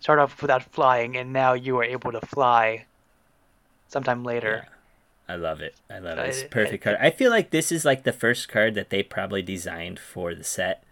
[0.00, 2.86] start off without flying, and now you are able to fly
[3.90, 4.66] sometime later.
[5.28, 5.74] I love it.
[5.88, 6.28] I love it.
[6.28, 6.96] It's I- a perfect card.
[7.00, 10.42] I feel like this is like the first card that they probably designed for the
[10.44, 10.82] set,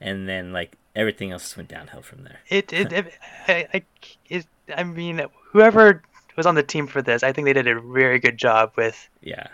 [0.00, 2.40] and then like everything else went downhill from there.
[2.48, 3.14] It, it, it,
[3.48, 3.82] I, I,
[4.28, 4.46] it,
[4.76, 5.22] I mean,
[5.52, 6.02] whoever
[6.36, 9.08] was on the team for this, I think they did a very good job with,
[9.22, 9.48] Yeah,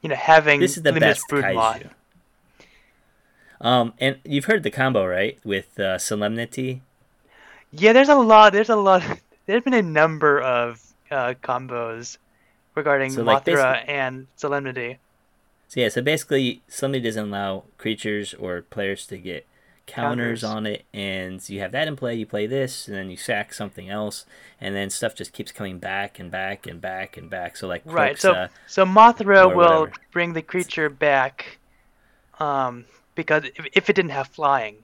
[0.00, 1.90] you know, having this is the best kaiju.
[3.60, 6.82] Um, and you've heard the combo right with uh, Solemnity.
[7.72, 8.52] Yeah, there's a lot.
[8.52, 9.02] There's a lot.
[9.46, 12.18] There's been a number of uh, combos
[12.74, 14.98] regarding So, like, Mothra and Solemnity.
[15.68, 19.46] So yeah, so basically, Solemnity doesn't allow creatures or players to get
[19.86, 20.44] counters, Counters.
[20.44, 22.14] on it, and you have that in play.
[22.14, 24.24] You play this, and then you sack something else,
[24.60, 27.56] and then stuff just keeps coming back and back and back and back.
[27.56, 28.18] So like Right.
[28.18, 29.92] So so Mothra will whatever.
[30.12, 31.58] bring the creature back,
[32.40, 34.76] um, because if, if it didn't have flying,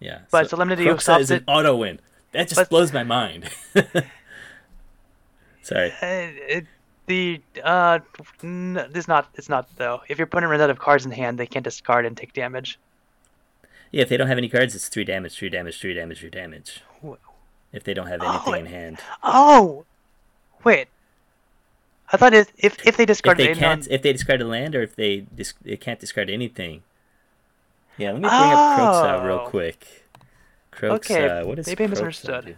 [0.00, 0.20] Yeah.
[0.30, 2.00] But Solemnity Kroxa stops is an it- auto win.
[2.32, 3.48] That just But- blows my mind.
[5.66, 5.92] Sorry.
[6.00, 6.66] it,
[7.06, 7.98] the uh,
[8.44, 9.28] n- it's not.
[9.34, 10.00] It's not though.
[10.08, 12.78] If your opponent runs out of cards in hand, they can't discard and take damage.
[13.90, 16.30] Yeah, if they don't have any cards, it's three damage, three damage, three damage, three
[16.30, 16.82] damage.
[17.04, 17.14] Wh-
[17.72, 19.84] If they don't have anything Oh, in hand, Oh,
[20.64, 20.88] wait.
[22.12, 24.76] I thought it, if if they discard if they can't, if they discard a land,
[24.76, 26.82] or if they dis- they can't discard anything.
[27.98, 29.48] Yeah, let me bring up Kroxa real Oh.
[29.48, 30.04] quick.
[30.72, 32.44] Kroxa, Okay, what is maybe I Kroxa misunderstood.
[32.46, 32.54] do?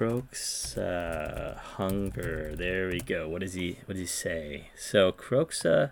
[0.00, 2.54] Kroxa hunger.
[2.56, 3.28] There we go.
[3.28, 4.70] What does he what does he say?
[4.76, 5.90] So Kroxa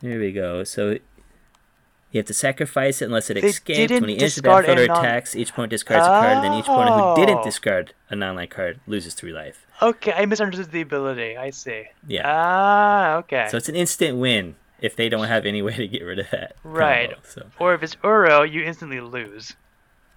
[0.00, 0.62] There we go.
[0.62, 0.90] So
[2.12, 3.90] you have to sacrifice it unless it They escapes.
[3.92, 6.52] When he enters the battlefield or non- attacks, each opponent discards a card, and then
[6.52, 7.44] each opponent who didn't Oh.
[7.44, 9.66] discard a non-land card loses three life.
[9.82, 11.36] Okay, I misunderstood the ability.
[11.36, 11.86] I see.
[12.06, 12.22] Yeah.
[12.24, 13.48] Ah, okay.
[13.50, 16.30] So it's an instant win if they don't have any way to get rid of
[16.30, 16.54] that.
[16.62, 17.10] Right.
[17.10, 17.26] combo.
[17.28, 19.56] So or if it's Uro, you instantly lose.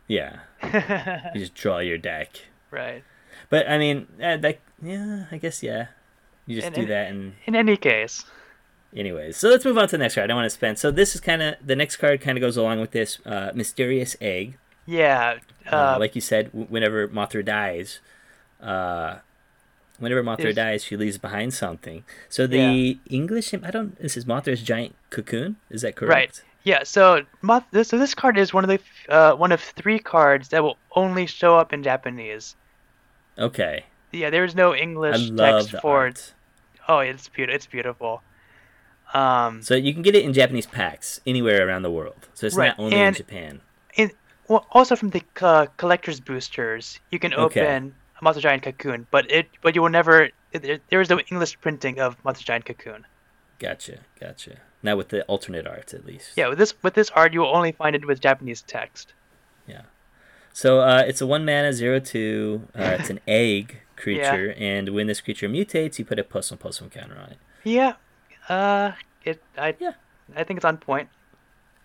[0.07, 0.39] Yeah,
[1.33, 2.29] you just draw your deck.
[2.71, 3.03] right.
[3.49, 5.87] But I mean, uh, that yeah, I guess yeah.
[6.45, 8.25] You just And- do and- that and In any case,
[8.95, 9.37] anyways.
[9.37, 10.25] So let's move on to the next card.
[10.25, 10.79] I don't want to spend.
[10.79, 12.19] So this is kind of the next card.
[12.21, 14.57] Kind of goes along with this uh, mysterious egg.
[14.85, 15.37] yeah.
[15.71, 17.99] Uh, Uh, like you said, w- whenever Mothra dies,
[18.61, 19.17] uh,
[19.99, 22.03] whenever Mothra dies, she leaves behind something.
[22.29, 23.99] So the English, I don't.
[23.99, 25.57] This is Mothra's giant cocoon.
[25.69, 26.13] Is that correct?
[26.13, 26.43] Right.
[26.67, 26.83] Yeah.
[26.83, 27.03] So,
[27.41, 28.79] Moth- this, so this card is one of the
[29.17, 32.55] uh, one of three cards that will only show up in Japanese.
[33.47, 33.75] Okay.
[34.11, 35.97] Yeah, there is no I English love text for.
[36.07, 36.33] art.
[36.89, 37.55] Oh, it's beautiful.
[37.55, 38.13] It's beautiful.
[39.13, 42.21] Um, So you can get it in Japanese packs anywhere around the world.
[42.33, 43.61] So it's Right, not only in and- Japan.
[43.95, 44.11] in
[44.49, 47.61] well, also from the uh, collector's boosters, you can Okay.
[47.61, 50.29] open a Mothra's Giant Cocoon, but it but you will never.
[50.51, 53.05] There, there is no English printing of Mothra's Giant Cocoon.
[53.59, 54.55] Gotcha, gotcha.
[54.83, 56.31] Not with the alternate art, at least.
[56.35, 59.13] Yeah, with this with this art, you will only find it with Japanese text.
[59.67, 59.81] Yeah.
[60.53, 62.67] So uh, it's a one mana zero two.
[62.75, 66.57] Uh, it's an egg creature, and when this creature mutates, you put a plus one
[66.59, 67.37] plus one counter on it.
[67.63, 67.93] Yeah,
[68.49, 68.91] uh,
[69.23, 69.93] it I Yeah.
[70.35, 71.09] I think it's on point.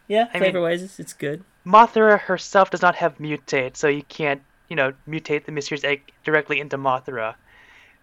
[0.09, 1.45] Yeah, I mean- flavor wise, it's, it's good.
[1.65, 6.13] Mothra herself does not have mutate, so you can't you know mutate the mysterious egg
[6.25, 7.35] directly into Mothra.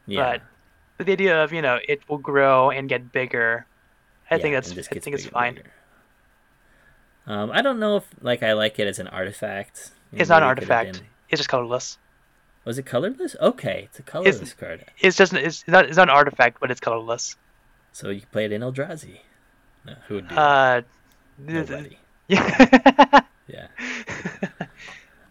[0.08, 0.38] Yeah.
[0.98, 3.66] But the idea of you know it will grow and get bigger,
[4.32, 5.62] I think that's I think it's fine.
[7.28, 9.92] Um, I don't know if like I like it as an artifact.
[10.12, 11.04] Know, It's not an maybe artifact.
[11.30, 11.98] It's just colorless.
[12.66, 13.36] Was it colorless?
[13.40, 14.86] Okay, it's a colorless card.
[15.00, 17.36] It's just it's not it's not an artifact, but it's colorless.
[17.92, 19.20] So you play it in Eldrazi.
[19.86, 20.82] No, who would do Uh?
[21.38, 21.98] Nobody.
[22.28, 23.22] yeah.
[23.48, 23.68] Yeah.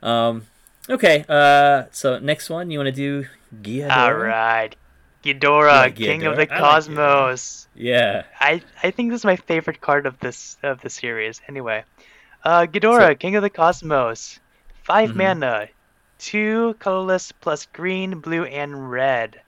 [0.02, 0.46] Um.
[0.88, 1.24] Okay.
[1.28, 1.84] Uh.
[1.90, 3.26] So next one, you want to do
[3.62, 3.94] Gia?
[3.94, 4.74] All right,
[5.24, 6.30] Ghidorah, Yeah, King Ghidorah.
[6.30, 7.68] of the I like Cosmos.
[7.74, 8.24] Yeah.
[8.40, 11.40] I I think this is my favorite card of this of the series.
[11.48, 11.84] Anyway,
[12.44, 14.38] uh, Ghidorah, So- King of the Cosmos,
[14.84, 15.16] 5 Mhm.
[15.16, 15.68] mana,
[16.18, 19.40] two colorless plus green, blue, and red.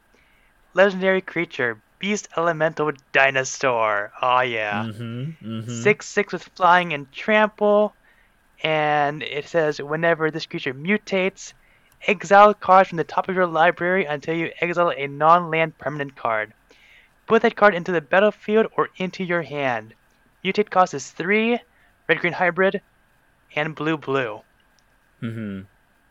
[0.75, 4.13] Legendary creature, Beast Elemental Dinosaur.
[4.21, 4.85] Oh yeah.
[4.85, 5.23] Mm-hmm.
[5.61, 5.83] Mm-hmm.
[5.83, 7.95] Six six with flying and trample,
[8.63, 11.53] and it says whenever this creature mutates,
[12.07, 16.53] exile cards from the top of your library until you exile a non-land permanent card.
[17.27, 19.95] Put that card into the battlefield or into your hand.
[20.45, 21.59] Mutate cost is three,
[22.09, 22.81] red green hybrid,
[23.55, 24.41] and blue blue.
[25.23, 25.61] Mm-hmm.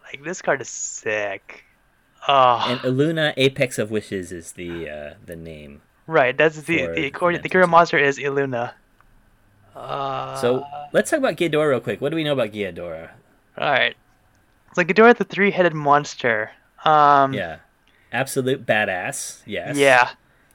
[0.06, 1.64] Like this card is sick.
[2.28, 5.82] Oh, And Iluna, Apex of Wishes, is the uh, the name.
[6.08, 6.38] right.
[6.38, 8.74] That's the the core, the core monster is Iluna.
[9.76, 12.02] Uh, So let's talk about Ghidorah real quick.
[12.02, 13.12] What do we know about Ghidorah?
[14.70, 14.76] Alright.
[14.76, 16.52] So Ghidorah the three-headed monster.
[16.86, 17.58] Um Yeah.
[18.12, 19.42] Absolute badass.
[19.46, 19.78] Yes.
[19.78, 20.10] Yeah.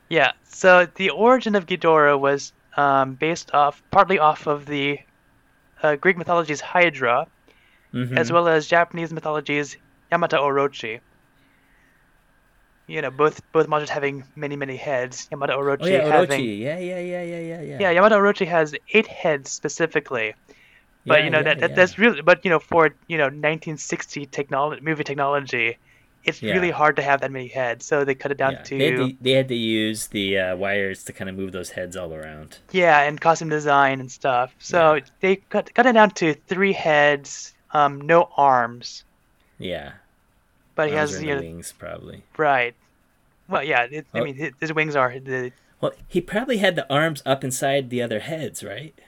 [0.08, 0.32] Yeah.
[0.44, 4.98] So the origin of Ghidorah was um, based off partly off of the
[5.82, 7.26] uh, Greek mythology's Hydra,
[7.92, 8.16] Mhm.
[8.18, 9.76] as well as Japanese mythology's
[10.10, 10.98] Yamata Orochi.
[12.88, 15.28] You know, both both monsters having many many heads.
[15.30, 17.78] Yamata Orochi Oh yeah, having Yeah, yeah, yeah, yeah, yeah, yeah.
[17.80, 20.34] yeah, Yamata Orochi has eight heads specifically.
[21.06, 21.74] But Yeah, you know yeah, that, that yeah.
[21.74, 25.78] that's really but you know for you know 1960 technology movie technology,
[26.24, 27.86] it's really hard to have that many heads.
[27.86, 30.56] So they cut it down to They, had to, they had to use the uh,
[30.56, 32.58] wires to kind of move those heads all around.
[32.70, 34.54] yeah, and costume design and stuff.
[34.58, 39.04] So they cut cut it down to three heads, um, no arms,
[39.58, 39.94] Yeah.
[40.74, 42.24] but he Arms has you know wings, probably.
[42.38, 42.76] right.
[43.48, 44.24] Well, yeah, it, I Oh.
[44.24, 48.02] mean his, his wings are the Well, he probably had the arms up inside the
[48.02, 48.98] other heads, right?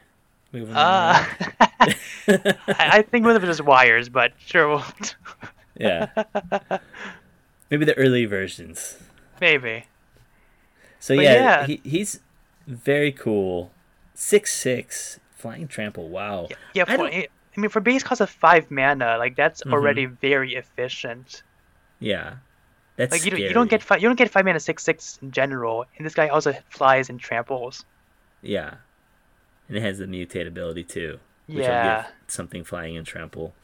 [0.56, 1.22] Moving uh.
[2.68, 4.84] I, think one of it is wires, but sure, we'll,
[5.78, 6.08] yeah.
[7.70, 8.96] Maybe the early versions.
[9.38, 9.84] maybe.
[10.98, 11.66] So yeah, yeah.
[11.66, 12.20] He, he's
[12.66, 13.70] very cool.
[14.14, 16.08] Six six flying trample.
[16.08, 16.48] Wow.
[16.72, 19.74] Yeah, I for, I mean for base cost of five mana, like that's Mhm.
[19.74, 21.42] already very efficient.
[22.00, 22.36] Yeah.
[22.96, 25.18] That's Like you don't, you don't get five you don't get five mana six six
[25.20, 27.84] in general, and this guy also flies and tramples.
[28.40, 28.76] Yeah.
[29.68, 31.18] And it has the mutate ability too.
[31.46, 32.02] Which will Yeah.
[32.02, 33.54] give something flying and trample.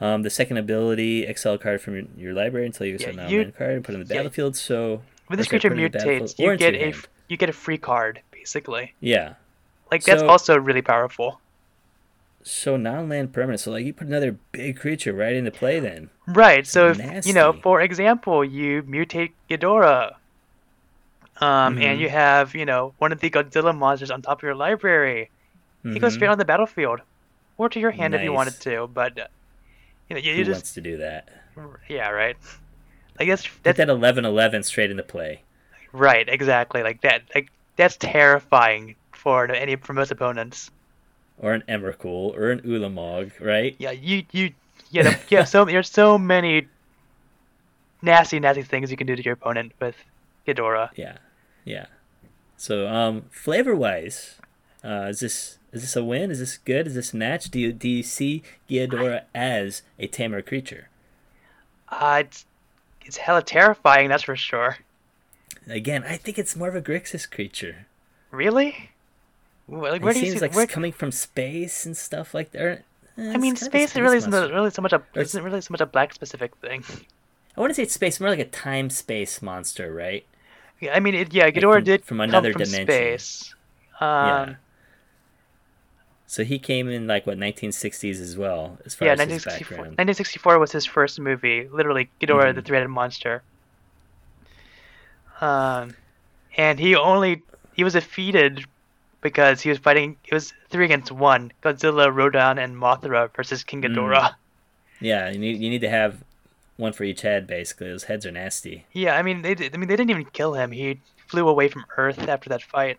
[0.00, 3.30] Um, the second ability, exile a card from your, your library until you Yeah, exile
[3.30, 4.20] you- a card and put it in the yeah.
[4.20, 4.56] battlefield.
[4.56, 7.08] So When this creature put it in the battlefield mutates, you get a hand.
[7.28, 8.94] you get a free card basically.
[9.00, 9.34] yeah.
[9.90, 11.40] Like that's So- also really powerful.
[12.42, 13.60] So non-land permanent.
[13.60, 16.10] So like you put another big creature right into play then.
[16.26, 16.66] Right.
[16.66, 20.14] So if, you know, for example, you mutate Ghidorah,
[21.40, 21.82] um, Mhm.
[21.82, 25.30] and you have you know one of the Godzilla monsters on top of your library.
[25.92, 26.14] He goes Mhm.
[26.14, 27.00] straight on the battlefield,
[27.56, 28.86] or to your hand if you wanted to.
[28.88, 29.26] But uh,
[30.08, 31.28] you know, you, you just wants to do that?
[31.88, 32.36] yeah, right.
[33.18, 35.42] Like that's Get that 11-11 straight into play.
[35.92, 36.82] right, exactly.
[36.82, 37.22] Like that.
[37.34, 40.70] Like that's terrifying for any for most opponents.
[41.38, 43.76] Or an Emrakul or an Ulamog, right?
[43.78, 44.52] Yeah, you you
[44.90, 46.68] you know have so there's so many
[48.02, 49.96] nasty nasty things you can do to your opponent with
[50.46, 50.90] Ghidorah.
[50.96, 51.18] Yeah,
[51.64, 51.86] yeah.
[52.56, 54.36] So, um, flavor wise,
[54.84, 56.30] uh, is this is this a win?
[56.30, 56.86] Is this good?
[56.86, 57.50] Is this a match?
[57.50, 60.88] Do you do you see Ghidorah as a Temur creature?
[61.88, 62.44] Uh, it's
[63.04, 64.78] it's hella terrifying, that's for sure.
[65.68, 67.86] Again, I think it's more of a Grixis creature.
[68.30, 68.90] Really?
[69.68, 70.40] Like, where it do you seems see?
[70.40, 72.82] like where, coming from space and stuff like that.
[73.16, 74.96] Eh, I mean, it's kind of a space really isn't a, really so much a
[75.12, 76.84] it's- isn't really so much a black specific thing.
[77.56, 80.24] I want to say it's space, more like a time space monster, right?
[80.90, 82.86] I mean, it, yeah, Ghidorah from- did from come another from dimension.
[82.86, 83.54] space.
[84.00, 84.54] Um, Yeah.
[86.26, 89.76] So he came in like what 1960s as well, as far yeah, as his 1964,
[89.76, 89.98] background.
[89.98, 92.64] 1964 was his first movie, literally Ghidorah the Mhm.
[92.64, 93.42] Three-Headed Monster.
[95.40, 95.94] Um,
[96.56, 97.42] and he only
[97.74, 98.64] he was defeated
[99.20, 100.16] because he was fighting.
[100.24, 103.94] It was three against one: Godzilla, Rodan, and Mothra versus King Mm.
[103.94, 104.34] Ghidorah.
[105.00, 106.22] Yeah, you need you need to have
[106.82, 107.46] one for each head.
[107.46, 108.86] Basically, those heads are nasty.
[108.92, 110.72] Yeah, I mean, they did, I mean they didn't even kill him.
[110.72, 112.98] He flew away from Earth after that fight.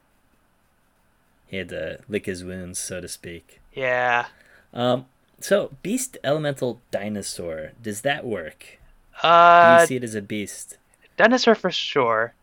[1.48, 3.60] He had to lick his wounds, so to speak.
[3.74, 4.26] Yeah.
[4.74, 5.06] Um,
[5.40, 8.80] so beast elemental dinosaur, does that work?
[9.22, 10.78] Do Uh, you see it as a beast?
[11.18, 12.34] dinosaur for sure.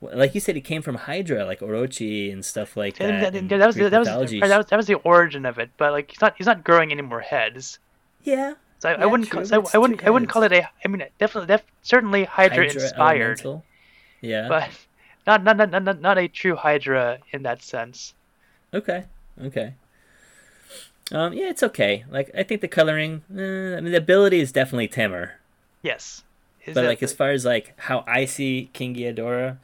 [0.00, 3.32] Like you said, it came from Hydra, like Orochi and stuff like that.
[3.32, 5.70] that was that was, that was that was the origin of it.
[5.76, 7.80] But like, he's not he's not growing any more heads.
[8.22, 10.68] Yeah, So I, I wouldn't, true, call, so I wouldn't, I wouldn't call it a.
[10.84, 13.64] I mean, definitely, def, certainly Hydra, Hydra inspired, elemental.
[14.20, 14.48] Yeah.
[14.48, 14.70] but
[15.26, 18.14] not, not, not, not, not a true Hydra in that sense.
[18.72, 19.04] Okay.
[19.42, 19.74] Okay.
[21.10, 22.04] Um, yeah, it's okay.
[22.10, 25.32] Like I think the coloring, eh, I mean, the ability is definitely Temur.
[25.82, 26.22] Yes.
[26.66, 29.56] Is but like the- as far as like how I see King Ghidorah,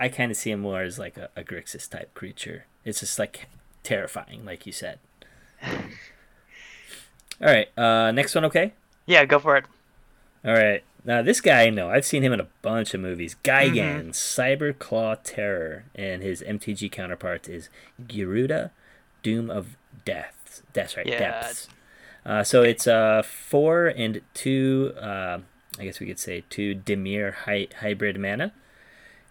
[0.00, 2.64] I kind of see him more as like a, a Grixis type creature.
[2.84, 3.46] It's just like
[3.82, 4.98] terrifying, like you said.
[7.40, 7.68] All right.
[7.78, 8.72] Uh, next one, okay.
[9.06, 9.64] yeah, go for it.
[10.44, 10.82] All right.
[11.04, 11.88] Now this guy I know.
[11.90, 13.36] I've seen him in a bunch of movies.
[13.42, 17.68] Gigan, Cyber Claw Terror, and his MTG counterpart is
[18.04, 18.70] Gyruda,
[19.22, 20.62] Doom of Deaths.
[20.72, 21.18] That's right, Yeah.
[21.18, 21.68] Depths.
[22.26, 24.92] Uh, so it's uh four and two.
[25.00, 25.38] Uh,
[25.78, 28.52] I guess we could say two Dimir hy- hybrid mana,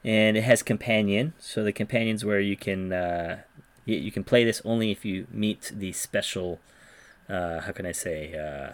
[0.03, 1.34] and it has companion.
[1.38, 3.41] So the companion's where you can uh,
[3.86, 6.60] you, you can play this only if you meet the special.
[7.30, 8.34] Uh, how can I say?
[8.38, 8.73] Uh,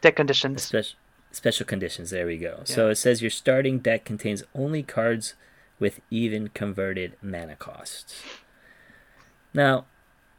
[0.00, 0.62] Deck conditions.
[0.62, 0.98] special
[1.30, 2.10] special conditions.
[2.10, 2.60] There we go.
[2.64, 5.34] So it says your starting deck contains only cards
[5.78, 8.22] with even converted mana costs.
[9.54, 9.84] Now,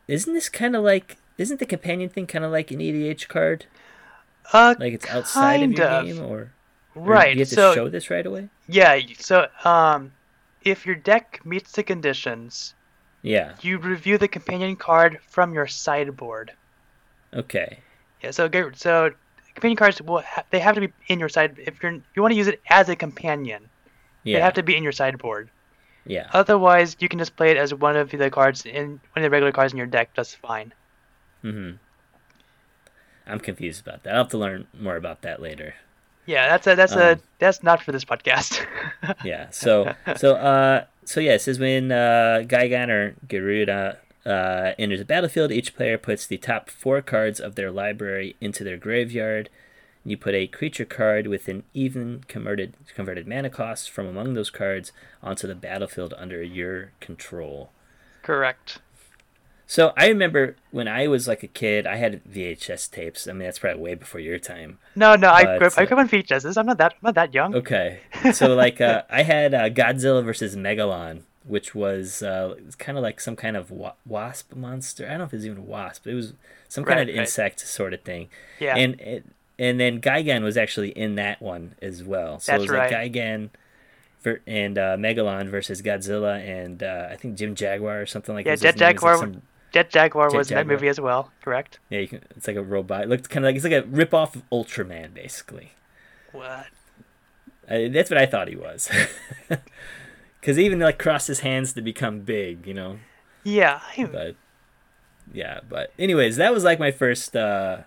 [0.08, 1.18] isn't this kind of like?
[1.38, 3.66] Isn't the companion thing kind of like an EDH card?
[4.54, 6.06] Uh, Like it's outside of your of.
[6.06, 6.52] game, or
[6.96, 7.34] or right.
[7.36, 8.50] You have to so show this right away.
[8.68, 10.14] yeah, so um,
[10.64, 12.74] if your deck meets the conditions,
[13.22, 13.54] Yeah.
[13.62, 16.54] you review the companion card from your sideboard.
[17.38, 17.80] Okay.
[18.24, 19.12] Yeah, so so
[19.54, 22.22] companion cards will ha- they have to be in your side if you're if you
[22.22, 23.70] want to use it as a companion.
[24.24, 24.38] Yeah.
[24.38, 25.50] They have to be in your sideboard.
[26.06, 26.28] Yeah.
[26.34, 29.30] Otherwise, you can just play it as one of the cards in one of the
[29.30, 30.10] regular cards in your deck.
[30.16, 30.74] That's fine.
[31.42, 31.72] hmm
[33.28, 34.14] I'm confused about that.
[34.14, 35.76] I'll have to learn more about that later.
[36.26, 38.66] Yeah, that's a that's a Um, that's not for this podcast.
[39.24, 39.50] yeah.
[39.52, 43.98] So so uh so yeah, it says when uh Gigan or Gyruda
[44.28, 48.64] uh enters the battlefield, each player puts the top four cards of their library into
[48.64, 49.50] their graveyard.
[50.04, 54.50] You put a creature card with an even converted converted mana cost from among those
[54.50, 57.72] cards onto the battlefield under your control.
[58.24, 58.80] Correct.
[59.70, 63.28] So I remember when I was like a kid, I had VHS tapes.
[63.28, 64.80] I mean, that's probably way before your time.
[64.96, 66.58] No, no, I But, grew up, I grew up on VHSs.
[66.58, 67.54] I'm not that I'm not that young.
[67.54, 68.00] Okay.
[68.32, 73.20] So like uh, I had uh, Godzilla versus Megalon, which was uh, kind of like
[73.20, 75.06] some kind of wa- wasp monster.
[75.06, 76.04] I don't know if it was even a wasp.
[76.04, 76.34] But it was
[76.68, 77.16] some kind of right.
[77.16, 78.30] insect sort of thing.
[78.60, 78.76] Yeah.
[78.76, 79.26] And it,
[79.60, 82.40] and then Gigan was actually in that one as well.
[82.40, 83.12] So That's it was like right.
[83.12, 83.50] Gigan
[84.22, 88.46] ver- and uh, Megalon versus Godzilla and uh, I think Jim Jaguar or something like
[88.46, 88.52] that.
[88.62, 88.74] Yeah, Jet.
[88.76, 89.42] It's like Jaguar- some-
[89.72, 91.32] Jet Jaguar Jet was in that movie as well.
[91.42, 91.80] Correct.
[91.90, 93.04] yeah, you can, it's like a robot.
[93.04, 95.74] It looked kind of like it's like a rip off of Ultraman, basically.
[96.32, 96.68] What?
[97.70, 98.90] Uh, that's what I thought he was.
[100.48, 103.00] Because even like crossed his hands to become big, you know.
[103.44, 103.82] Yeah.
[103.98, 104.38] But
[105.34, 107.80] yeah, but anyways, that was like my first uh,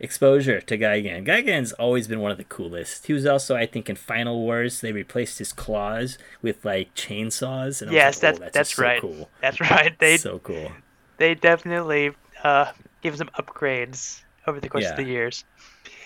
[0.00, 1.26] exposure to Gigan.
[1.26, 3.06] Gigan's always been one of the coolest.
[3.06, 7.82] He was also, I think, in Final Wars they replaced his claws with like chainsaws.
[7.82, 9.00] And yes, like, oh, that's that's, that's just so right.
[9.02, 9.28] cool.
[9.42, 9.98] That's right.
[9.98, 10.72] They so cool.
[11.18, 12.12] they definitely
[12.42, 14.90] uh, gave some upgrades over the course Yeah.
[14.92, 15.44] of the years.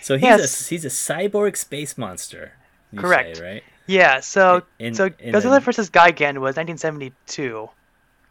[0.02, 0.66] So he's Yes.
[0.66, 2.54] a he's a cyborg space monster.
[2.90, 3.40] you say, Correct.
[3.40, 3.62] right?
[3.90, 7.68] Yeah, so In- so in Godzilla the- versus Gigan was 1972.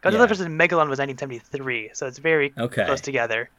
[0.02, 0.26] Godzilla Yeah.
[0.26, 2.84] versus Megalon was 1973, so it's very Okay.
[2.86, 3.50] close together.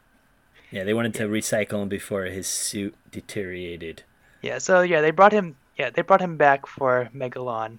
[0.72, 4.02] Yeah, they wanted to recycle him before his suit deteriorated.
[4.42, 5.56] Yeah, so yeah, they brought him.
[5.78, 7.78] Yeah, they brought him back for Megalon.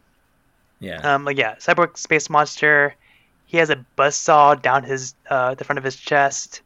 [0.78, 1.00] Yeah.
[1.02, 2.94] Um, like yeah, cyborg space monster.
[3.46, 6.62] He has a buzzsaw down his uh the front of his chest.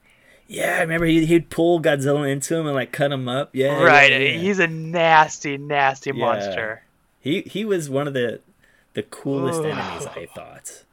[0.49, 3.51] Yeah, I remember he, he'd pull Godzilla into him and like cut him up.
[3.55, 4.39] Yeah, right, yeah, yeah.
[4.39, 6.21] he's a nasty, nasty Yeah.
[6.25, 6.83] monster.
[7.27, 8.39] He he was one of the
[8.95, 9.65] the coolest Ooh.
[9.65, 10.85] enemies I thought.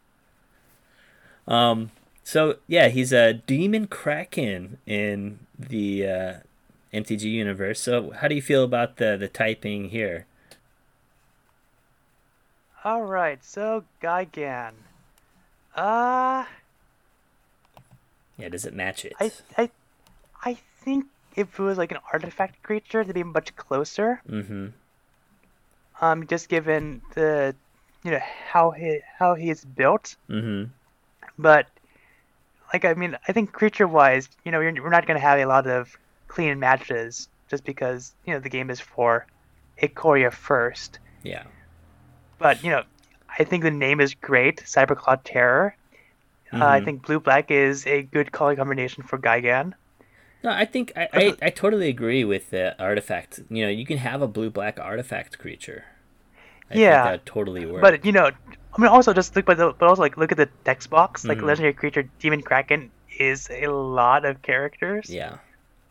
[1.47, 1.91] Um.
[2.23, 6.33] So yeah, he's a demon kraken in the uh,
[6.91, 7.79] MTG universe.
[7.79, 10.25] So how do you feel about the the typing here?
[12.83, 14.73] All right, so Gigan.
[15.75, 16.45] Uh,
[18.39, 19.13] Yeah, does it match it?
[19.19, 19.69] I I
[20.43, 21.05] I think
[21.35, 24.21] if it was like an artifact creature, it'd be much closer.
[24.27, 24.67] Mm-hmm.
[26.03, 27.55] Um, just given the,
[28.03, 28.19] you know,
[28.51, 30.17] how he how he is built.
[30.29, 30.63] Mm-hmm.
[31.37, 31.67] But,
[32.73, 35.65] like I mean, I think creature-wise, you know, you're, we're not gonna have a lot
[35.65, 35.95] of
[36.27, 39.25] clean matches just because you know the game is for
[39.81, 40.99] Ikoria first.
[41.23, 41.43] Yeah.
[42.37, 42.83] But you know,
[43.39, 45.75] I think the name is great, Cyberclaw Terror.
[46.51, 46.85] Uh, I Mhm.
[46.85, 49.73] think blue black is a good color combination for Gigan.
[50.43, 53.39] No, I think I, I, I totally agree with the artifact.
[53.49, 55.85] You know, you can have a blue black artifact creature.
[56.69, 57.81] I Yeah, think that totally works.
[57.81, 60.37] But you know, I mean, also just look, but the, but also like look at
[60.37, 61.27] the text box.
[61.29, 61.47] Like Mhm.
[61.47, 65.09] legendary creature Demon Kraken is a lot of characters.
[65.09, 65.37] yeah,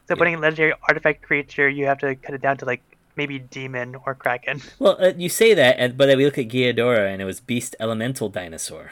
[0.09, 2.83] So So putting legendary artifact creature, you have to cut it down to like
[3.17, 4.63] maybe demon or kraken.
[4.79, 7.41] Well, uh, you say that, and, but then we look at Ghidorah, and it was
[7.41, 8.91] Beast Elemental Dinosaur.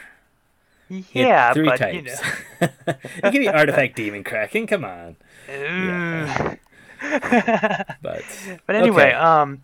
[1.14, 1.96] Yeah, three but types.
[1.96, 2.20] you know.
[3.24, 5.16] you give me Artifact Demon Kraken, come on.
[5.48, 6.56] Mm.
[8.02, 8.24] But
[8.66, 9.12] But anyway, Okay.
[9.12, 9.62] um,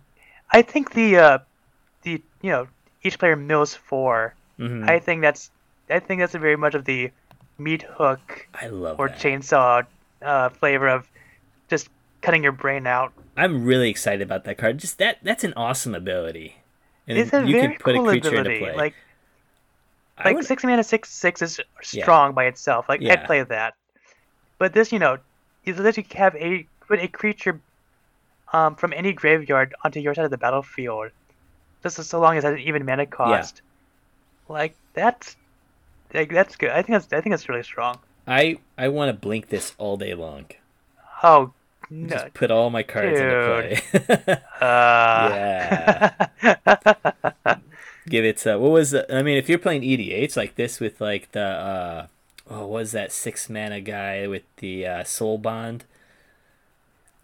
[0.51, 1.37] I think the uh,
[2.07, 2.67] the you know
[3.03, 4.33] each player mills four.
[4.59, 4.87] mhm.
[4.89, 5.51] I think that's
[5.89, 7.11] I think that's very much of the
[7.57, 9.19] meat hook or that.
[9.19, 9.85] chainsaw
[10.21, 11.07] uh, flavor of
[11.69, 11.89] just
[12.21, 13.11] cutting your brain out.
[13.35, 14.77] I'm really excited about that card.
[14.79, 16.55] Just that that's an awesome ability.
[17.07, 18.55] And It's a you very can put cool a creature ability.
[18.55, 18.75] into play.
[18.75, 18.95] Like
[20.17, 21.59] I like would- six mana six six is
[21.93, 22.03] Yeah.
[22.03, 22.89] strong by itself.
[22.89, 23.13] Like Yeah.
[23.13, 23.73] I'd play that.
[24.59, 25.17] But this, you know,
[25.63, 27.59] you literally have a put a creature
[28.53, 31.11] um, from any graveyard onto your side of the battlefield,
[31.95, 33.61] just so long as it has an even mana cost.
[34.49, 35.35] Like that's
[36.13, 36.69] like that's good.
[36.69, 37.99] I think that's I think that's really strong.
[38.27, 40.45] I I want to blink this all day long.
[41.23, 41.53] Oh
[41.89, 42.09] no.
[42.09, 43.79] Just put all my cards into
[44.25, 44.37] play.
[44.61, 46.09] Uh,
[48.09, 48.45] Give it.
[48.45, 48.91] Uh, what was?
[48.91, 52.07] The, I mean, if you're playing EDH like this with like the uh,
[52.49, 55.85] oh, what was that six mana guy with the uh, soul bond?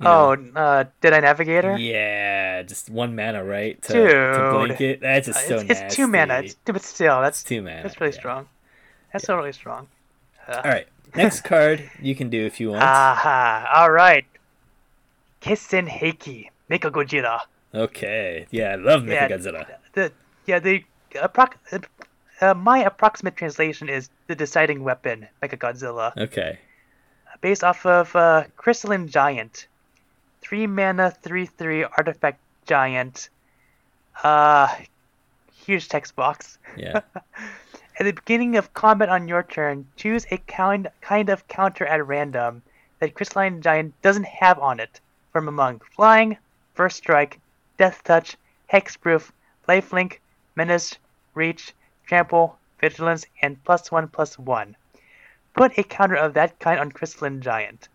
[0.06, 0.60] Oh, know?
[0.60, 1.78] uh, did I Navigator?
[1.78, 3.82] yeah, just one mana, right?
[3.84, 5.02] To, to blink it.
[5.02, 6.40] That's Uh, just so it's, it's two mana.
[6.40, 7.84] It's, but still, that's two mana.
[7.84, 8.20] that's really yeah.
[8.20, 8.48] strong.
[9.12, 9.88] That's so really strong.
[10.48, 12.84] Uh, All right, next card you can do if you want.
[12.84, 13.72] Aha!
[13.76, 14.26] All right.
[15.42, 17.42] Kissen Heiki, Mecha Gojira.
[17.74, 19.66] okay, yeah, I love Yeah, Mechagodzilla.
[19.94, 20.12] The
[20.46, 20.84] yeah the
[21.16, 21.84] approx-
[22.42, 26.60] uh, my approximate translation is the deciding weapon, Mecha Godzilla, Okay,
[27.42, 29.68] based off of uh, Crystalline Giant,
[30.54, 33.30] three mana, three three artifact giant.
[34.24, 34.68] Uh,
[35.66, 36.60] huge text box.
[36.78, 37.02] yeah,
[38.00, 42.06] At the beginning of combat on your turn, choose a kind kind of counter at
[42.06, 42.62] random
[43.00, 45.02] that Crystalline Giant doesn't have on it
[45.32, 46.38] from among Flying,
[46.76, 47.40] First Strike,
[47.80, 48.38] Death Touch,
[48.72, 49.32] Hexproof,
[49.68, 50.20] Lifelink,
[50.56, 51.00] Menace,
[51.34, 51.74] Reach,
[52.06, 54.76] Trample, Vigilance, and plus one plus one.
[55.56, 57.90] Put a counter of that kind on Crystalline Giant.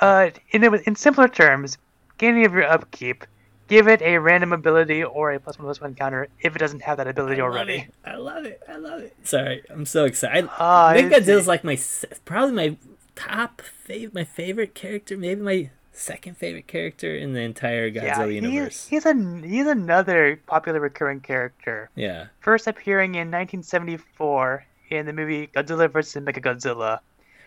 [0.00, 1.78] Uh, in, in simpler terms,
[2.18, 3.24] beginning of your upkeep,
[3.68, 6.82] give it a random ability or a plus one plus one counter if it doesn't
[6.82, 7.74] have that ability I already.
[7.74, 7.94] it.
[8.04, 8.62] I love it.
[8.68, 9.14] I love it.
[9.24, 10.48] Sorry, I'm so excited.
[10.58, 11.78] Ah, I think it's- Godzilla's like my
[12.24, 12.76] probably my
[13.14, 18.24] top fav- my favorite character, maybe my second favorite character in the entire Godzilla yeah,
[18.26, 18.88] universe.
[18.88, 19.14] He's, he's a
[19.46, 21.88] he's another popular recurring character.
[21.94, 26.22] Yeah, First appearing in 1974 in the movie Godzilla vs.
[26.24, 26.98] Mechagodzilla.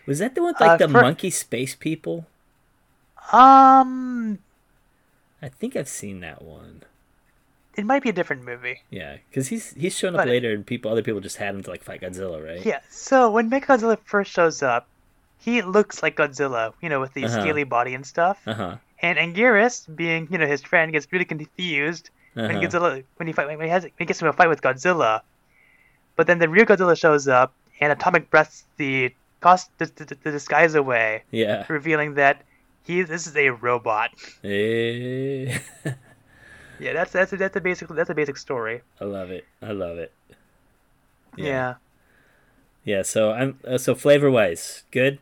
[0.06, 2.26] was that the one with like Uh, the for- monkey space people?
[3.32, 4.38] Um,
[5.42, 6.82] I think I've seen that one.
[7.76, 8.80] it might be a different movie.
[8.90, 11.62] Yeah, because he's he's shown up But- later, and people other people just had him
[11.62, 12.64] to like fight Godzilla, right?
[12.64, 12.80] Yeah.
[12.90, 14.88] So when Mechagodzilla first shows up,
[15.38, 17.40] he looks like Godzilla, you know, with the Uh-huh.
[17.40, 18.40] scaly body and stuff.
[18.46, 18.76] Uh huh.
[19.00, 22.60] And Anguirus, being you know his friend, gets really confused when Uh-huh.
[22.60, 25.20] Godzilla when he fight when he has when he gets into a fight with Godzilla.
[26.16, 30.30] But then the real Godzilla shows up, and Atomic breaths the cost the, the, the
[30.32, 31.64] disguise away, Yeah.
[31.68, 32.42] revealing that
[32.88, 34.10] he this is a robot.
[34.42, 35.58] Eh.
[36.80, 38.82] Yeah, that's that's a, that's a basic that's a basic story.
[39.00, 39.44] I love it.
[39.60, 40.12] I love it.
[41.36, 41.74] Yeah.
[42.84, 43.02] Yeah.
[43.02, 45.18] So I'm uh, so flavor wise, good,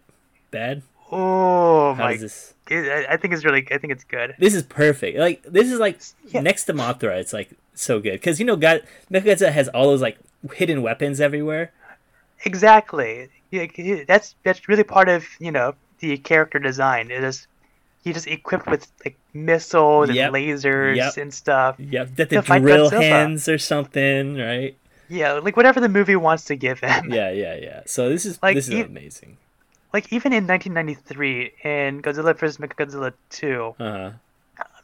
[0.50, 0.82] bad.
[1.10, 2.16] Oh How my!
[2.18, 2.52] this?
[2.68, 4.34] it- I think it's really I think it's good.
[4.38, 5.16] This is perfect.
[5.18, 6.42] Like this is like Yeah.
[6.42, 7.16] next to Mothra.
[7.18, 10.18] It's like so good because you know God Mechagodzilla has all those like
[10.52, 11.72] hidden weapons everywhere.
[12.44, 13.30] Exactly.
[13.50, 17.10] Yeah, that's that's really part of you know the character design.
[17.10, 17.46] It is
[18.06, 20.26] he just equipped with like missiles Yep.
[20.26, 21.16] and lasers Yep.
[21.18, 21.74] and stuff.
[21.82, 24.76] Yeah, that the drill hands or something, right?
[25.10, 27.10] Yeah, like whatever the movie wants to give him.
[27.10, 27.80] Yeah, yeah, yeah.
[27.86, 29.38] So this is Like, this is e- amazing.
[29.92, 34.10] Like even in 1993 in Godzilla vs Mechagodzilla 2, Uh huh.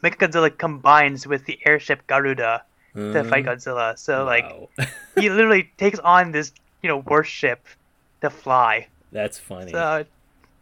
[0.02, 2.62] Mechagodzilla combines with the airship Garuda
[2.94, 3.96] to fight Godzilla.
[3.98, 4.46] So like
[5.14, 6.50] he literally takes on this
[6.82, 7.66] you know warship
[8.20, 8.88] to fly.
[9.12, 9.70] that's funny.
[9.70, 10.04] So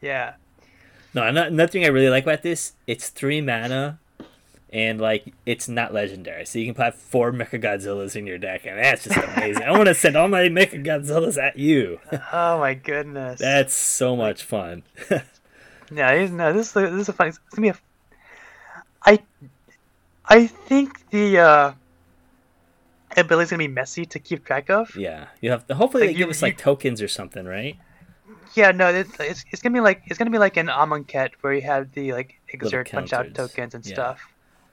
[0.03, 0.35] yeah.
[1.15, 3.99] No, ano- another thing I really like about this, it's three mana,
[4.73, 8.65] and like it's not legendary, so you can play four Mecha Godzillas in your deck,
[8.67, 9.63] and that's just amazing.
[9.65, 11.99] I want to send all my Mecha Godzillas at you.
[12.33, 13.41] Oh my goodness.
[13.41, 14.83] that's so much fun.
[15.93, 17.31] No, no, this is a, this is a funny.
[17.31, 17.79] It's gonna be a.
[19.05, 19.19] I,
[20.25, 21.73] I think the uh,
[23.17, 24.95] ability's gonna be messy to keep track of.
[24.95, 25.67] yeah, you have.
[25.67, 27.77] To, hopefully, Like, they you- give us like tokens or something, right?
[28.55, 31.53] Yeah, no, it's, it's it's gonna be like it's gonna be like an Amonkhet where
[31.55, 33.95] you have the like exert punch out tokens and yeah.
[33.95, 34.21] stuff.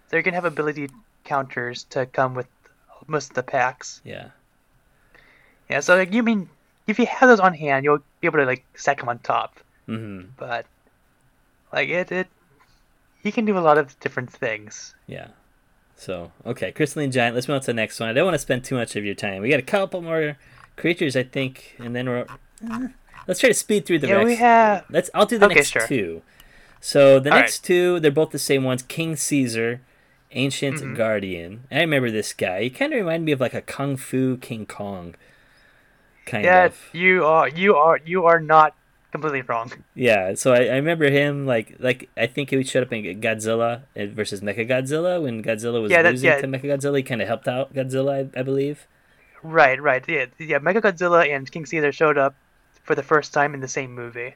[0.09, 0.89] So you're gonna have ability
[1.23, 2.47] counters to come with
[3.07, 4.01] most of the packs.
[4.03, 4.29] Yeah.
[5.69, 6.49] Yeah, so like you mean
[6.87, 9.59] if you have those on hand, you'll be able to like stack them on top.
[9.87, 10.29] Mm-hmm.
[10.37, 10.65] But
[11.73, 12.27] Like it, it.
[13.23, 14.95] He can do a lot of different things.
[15.07, 15.27] Yeah.
[15.95, 17.35] So okay, crystalline giant.
[17.35, 18.09] Let's move on to the next one.
[18.09, 19.41] I don't want to spend too much of your time.
[19.41, 20.37] We got a couple more
[20.77, 22.25] creatures, I think, and then we're.
[22.71, 22.87] eh,
[23.27, 24.25] let's try to speed through the Yeah, rest.
[24.25, 24.85] we have.
[24.89, 25.09] Let's.
[25.13, 25.87] I'll do the Okay, next sure.
[25.87, 26.21] two.
[26.79, 28.83] So the All next two, they're both the same ones.
[28.83, 29.81] King Caesar,
[30.31, 30.93] Ancient Mm-hmm.
[30.95, 31.63] Guardian.
[31.71, 32.63] I remember this guy.
[32.63, 35.15] He kind of reminded me of like a Kung Fu King Kong.
[36.25, 36.89] Kind Yeah, of.
[36.93, 37.47] you are.
[37.47, 37.99] You are.
[38.05, 38.75] You are not
[39.11, 39.71] completely wrong.
[39.95, 40.35] Yeah.
[40.35, 44.05] So I, I remember him like like I think he showed up in Godzilla uh,
[44.07, 46.41] versus Mechagodzilla when Godzilla was Yeah, that- losing yeah.
[46.41, 46.97] to Mechagodzilla.
[46.97, 48.85] He kind of helped out Godzilla, I, I believe.
[49.41, 50.03] Right, right.
[50.07, 50.59] Yeah, yeah.
[50.59, 52.35] Mechagodzilla and King Caesar showed up
[52.87, 54.33] for the first time in the same movie.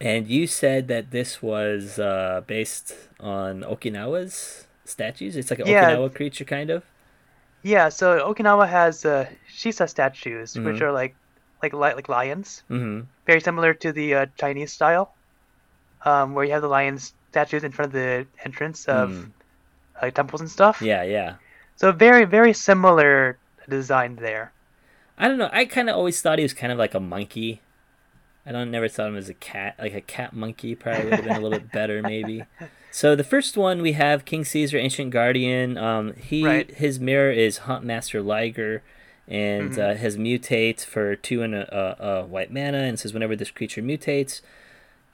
[0.00, 5.36] And you said that this was uh, based on Okinawa's statues.
[5.36, 5.90] It's like an Yeah.
[5.98, 6.84] Okinawa creature, kind of.
[7.62, 7.88] Yeah.
[7.90, 10.82] So Okinawa has uh, Shisa statues, which Mhm.
[10.82, 11.14] are like,
[11.62, 13.06] like li- like lions, Mm-hmm.
[13.26, 15.12] very similar to the uh, Chinese style,
[16.06, 19.30] um, where you have the lion statues in front of the entrance of Mm.
[20.00, 20.80] uh, temples and stuff.
[20.82, 21.34] Yeah, yeah.
[21.76, 24.52] So very, very similar design there.
[25.18, 25.50] I don't know.
[25.52, 27.60] I kind of always thought he was kind of like a monkey.
[28.44, 30.74] I don't never thought of him as a cat, like a cat monkey.
[30.74, 32.44] Probably would have been a little bit better, maybe.
[32.94, 35.78] So the first one we have King Caesar, Ancient Guardian.
[35.78, 36.70] Um, he Right.
[36.70, 38.82] his mirror is Huntmaster Liger,
[39.26, 39.78] and Mhm.
[39.78, 43.50] uh, has mutate for two and a, a, a white mana, and says whenever this
[43.50, 44.42] creature mutates,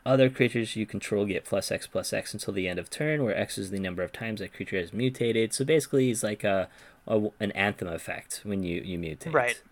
[0.05, 3.37] other creatures you control get plus X plus X until the end of turn, where
[3.39, 5.53] X is the number of times that creature has mutated.
[5.55, 6.69] So basically, he's like a,
[7.07, 9.33] a an anthem effect when you you mutate.
[9.33, 9.63] Right.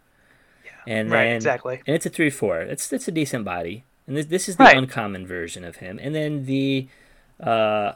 [0.87, 1.82] And Right, then, exactly.
[1.87, 2.61] And it's a three four.
[2.61, 3.84] It's it's a decent body.
[4.07, 4.76] And this this is the Right.
[4.76, 5.99] uncommon version of him.
[6.03, 6.89] And then the
[7.41, 7.93] uh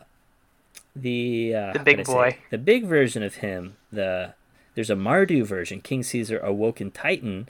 [0.96, 2.36] the uh The big boy.
[2.50, 4.34] The big version of him, the
[4.74, 7.48] there's a Mardu version, King Caesar Awoken Titan,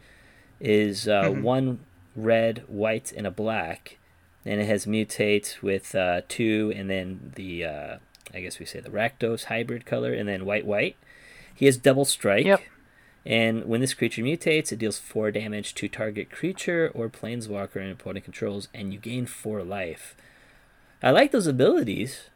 [0.59, 1.43] is uh, Mhm.
[1.43, 1.80] one
[2.16, 3.99] red, white, and a black.
[4.45, 7.97] And it has mutate with uh, two, and then the uh,
[8.32, 10.97] I guess we say the Rakdos hybrid color, and then white, white.
[11.55, 12.47] He has double strike.
[12.47, 12.61] Yep.
[13.27, 17.93] And when this creature mutates, it deals 4 damage to target creature or planeswalker and
[17.93, 20.16] opponent controls, and you gain 4 life.
[21.03, 22.31] I like those abilities.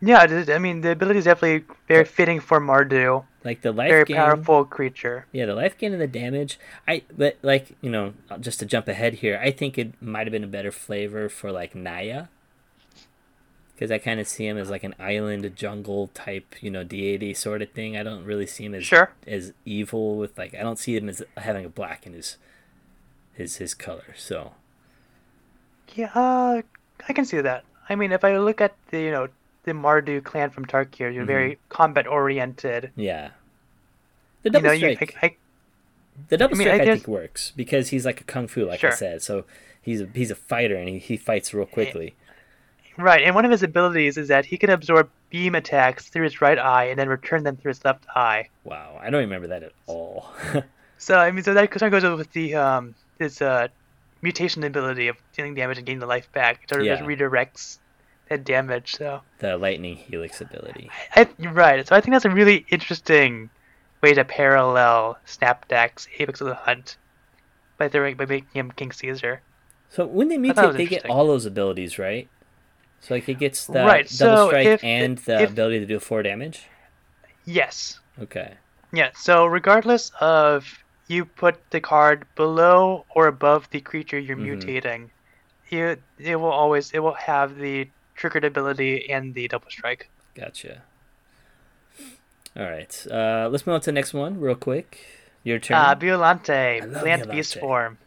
[0.00, 3.24] Yeah, I mean the ability is definitely very fitting for Mardu.
[3.44, 4.16] Like the life Very gain.
[4.16, 5.26] powerful creature.
[5.30, 6.58] Yeah, the life gain and the damage.
[6.88, 10.32] I but like, you know, just to jump ahead here, I think it might have
[10.32, 12.26] been a better flavor for like Naya.
[13.82, 17.34] Because I kind of see him as like an island jungle type, you know, deity
[17.34, 17.96] sort of thing.
[17.96, 19.10] I don't really see him as Sure.
[19.26, 22.36] as evil with like I don't see him as having a black in his
[23.32, 24.14] his his color.
[24.16, 24.52] So
[25.96, 26.62] Yeah, uh,
[27.08, 27.64] I can see that.
[27.88, 29.26] I mean, if I look at the you know
[29.64, 32.92] the Mardu clan from Tarkir, you're very combat oriented.
[32.94, 33.30] yeah,
[34.42, 35.36] the You double know, you strike, I, I,
[36.28, 38.64] the double I mean, strike, I I, think works because he's like a kung fu,
[38.64, 39.22] like I said.
[39.22, 39.44] So
[39.80, 42.14] he's a he's a fighter and he, he fights real quickly.
[42.98, 46.40] Right, and one of his abilities is that he can absorb beam attacks through his
[46.40, 48.48] right eye and then return them through his left eye.
[48.64, 50.30] Wow, I don't remember that at all.
[51.02, 53.66] So I mean, so that kind of goes with the um his uh
[54.22, 56.60] mutation ability of dealing damage and gaining the life back.
[56.62, 57.78] It sort of just redirects
[58.28, 58.94] that damage.
[58.94, 60.90] So the lightning helix ability.
[61.16, 61.84] I, you're right.
[61.84, 63.50] So I think that's a really interesting
[64.00, 66.96] way to parallel Snapdax Apex of the Hunt
[67.78, 69.42] by throwing by making him King Caesar.
[69.90, 72.28] So when they I mutate, they get all those abilities, right?
[73.02, 75.86] So like it gets the Right, double so strike if- and the if- ability to
[75.86, 76.66] do four damage.
[77.44, 77.98] Yes.
[78.20, 78.54] Okay.
[78.92, 79.10] Yeah.
[79.14, 80.66] So regardless of
[81.08, 84.62] you put the card below or above the creature you're Mhm.
[84.62, 85.10] mutating,
[85.68, 90.08] you it will always it will have the triggered ability and the double strike.
[90.34, 90.82] Gotcha.
[92.56, 93.06] All right.
[93.10, 94.98] Uh, let's move on to the next one real quick.
[95.42, 95.76] Your turn.
[95.76, 97.98] Uh, Biolante, plant beast form.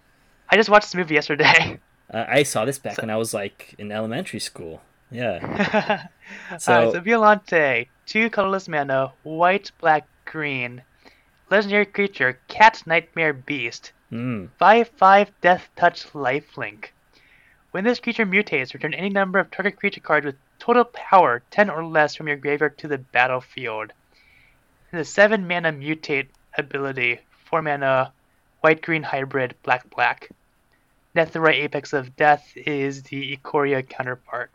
[0.50, 1.80] I just watched this movie yesterday.
[2.16, 4.82] Uh, I saw this back when I was like in elementary school.
[5.12, 6.08] Yeah.
[6.58, 10.82] So- so Biolante, two colorless mana, white, black, green.
[11.52, 13.92] Legendary creature, Cat Nightmare Beast.
[14.12, 14.50] Mm.
[14.58, 16.86] 5 5 Death Touch Lifelink.
[17.72, 21.70] When this creature mutates, return any number of target creature cards with total power 10
[21.70, 23.92] or less from your graveyard to the battlefield.
[24.92, 28.14] The 7 mana mutate ability, 4 mana
[28.62, 30.30] white green hybrid, black black.
[31.16, 34.52] Nethroi Apex of Death is the Ikoria counterpart.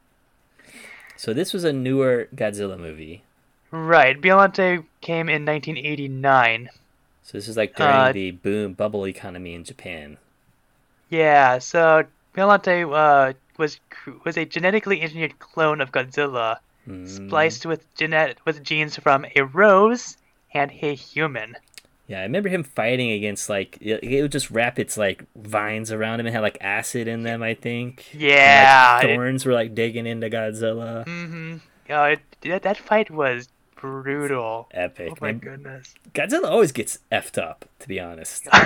[1.16, 3.22] So this was a newer Godzilla movie.
[3.70, 6.70] Right, Biolante came in 1989.
[7.22, 10.18] So this is like during Uh, the boom bubble economy in Japan.
[11.08, 12.04] Yeah, so
[12.34, 13.78] Biolante uh, was
[14.24, 16.58] was a genetically engineered clone of Godzilla,
[16.88, 17.06] Mm.
[17.06, 20.16] spliced with genet with genes from a rose
[20.54, 21.56] and a human.
[22.10, 25.92] Yeah, I remember him fighting against like it it would just wrap its like vines
[25.92, 27.40] around him and had like acid in them.
[27.42, 28.04] I think.
[28.12, 29.00] And, like, Yeah.
[29.02, 31.06] it- thorns were like digging into Godzilla.
[31.06, 31.56] Mm-hmm.
[31.88, 34.68] Yeah, it, that, that fight was brutal.
[34.72, 35.12] Epic.
[35.12, 35.38] Oh my man.
[35.38, 35.94] goodness.
[36.12, 38.46] Godzilla always gets effed up, to be honest.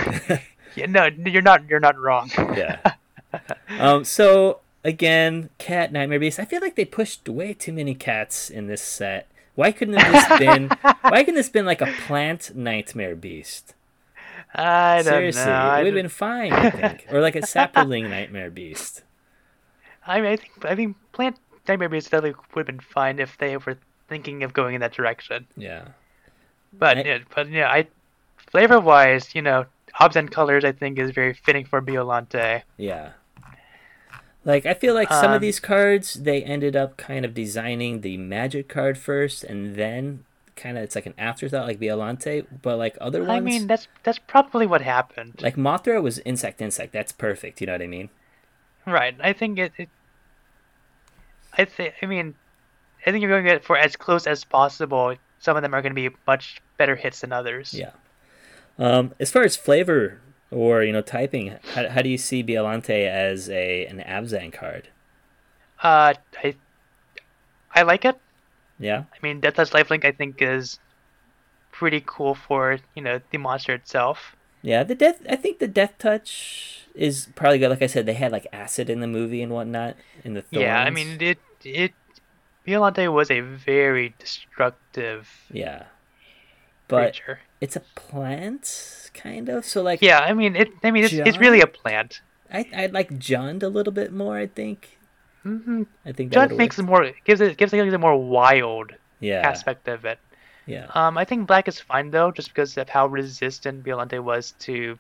[0.76, 1.68] Yeah, no, you're not.
[1.68, 2.30] You're not wrong.
[2.36, 2.80] yeah.
[3.78, 4.04] Um.
[4.04, 6.38] So again, cat nightmare beast.
[6.40, 9.28] I feel like they pushed way too many cats in this set.
[9.54, 10.68] Why couldn't this been?
[11.02, 13.74] Why couldn't this been like a plant nightmare beast?
[14.54, 15.50] I don't Seriously, know.
[15.50, 16.52] it I, would have been fine.
[16.52, 19.02] I think, or like a sapling nightmare beast.
[20.06, 20.64] I mean, I think.
[20.64, 23.78] I think Plant Nightmare Beast definitely would have been fine if they were
[24.08, 25.46] thinking of going in that direction.
[25.56, 25.88] Yeah.
[26.72, 27.86] But I- yeah, but yeah, I
[28.36, 29.64] flavor wise, you know,
[30.00, 32.62] Abzan colors I think is very fitting for Biolante.
[32.76, 33.12] Yeah.
[34.44, 38.02] Like I feel like some of Um, these cards they ended up kind of designing
[38.02, 40.24] the magic card first and then
[40.56, 43.88] kind of it's like an afterthought like Biolante, but like other ones I mean, that's
[44.02, 45.40] that's probably what happened.
[45.40, 46.92] like Mothra was insect insect.
[46.92, 48.10] That's perfect, you know what I mean?
[48.86, 49.16] Right.
[49.20, 49.72] I think it.
[49.78, 49.88] it
[51.56, 51.94] I think.
[52.02, 52.34] I mean,
[53.06, 55.14] I think you're going to get for as close as possible.
[55.38, 57.72] Some of them are going to be much better hits than others.
[57.72, 57.92] Yeah.
[58.78, 60.20] Um as far as flavor
[60.50, 64.88] or you know typing, how, how do you see Biolante as a an Abzan card?
[65.82, 66.54] Uh, I.
[67.76, 68.16] I like it.
[68.78, 69.04] Yeah?
[69.12, 70.78] I mean, Death Touch Lifelink I think is
[71.72, 74.36] pretty cool for you know the monster itself.
[74.62, 77.68] Yeah, the death I think the death touch is probably good.
[77.70, 80.62] Like I said, they had like acid in the movie and whatnot in the thorns.
[80.62, 80.82] Yeah.
[80.82, 81.92] I mean, it it.
[82.66, 85.84] Biolante was a very destructive Yeah.
[86.88, 87.40] But creature.
[87.60, 89.64] it's a plant, kind of.
[89.64, 90.68] So like, Yeah, I mean it.
[90.82, 92.20] I mean it's, it's really a plant.
[92.52, 94.36] I I like Jund a little bit more.
[94.36, 94.98] I think.
[95.42, 99.48] hmm I think Jund makes it more gives it gives it a more wild yeah
[99.48, 100.18] aspect of it.
[100.66, 104.52] yeah Um, I think black is fine though, just because of how resistant Biolante was
[104.66, 104.98] to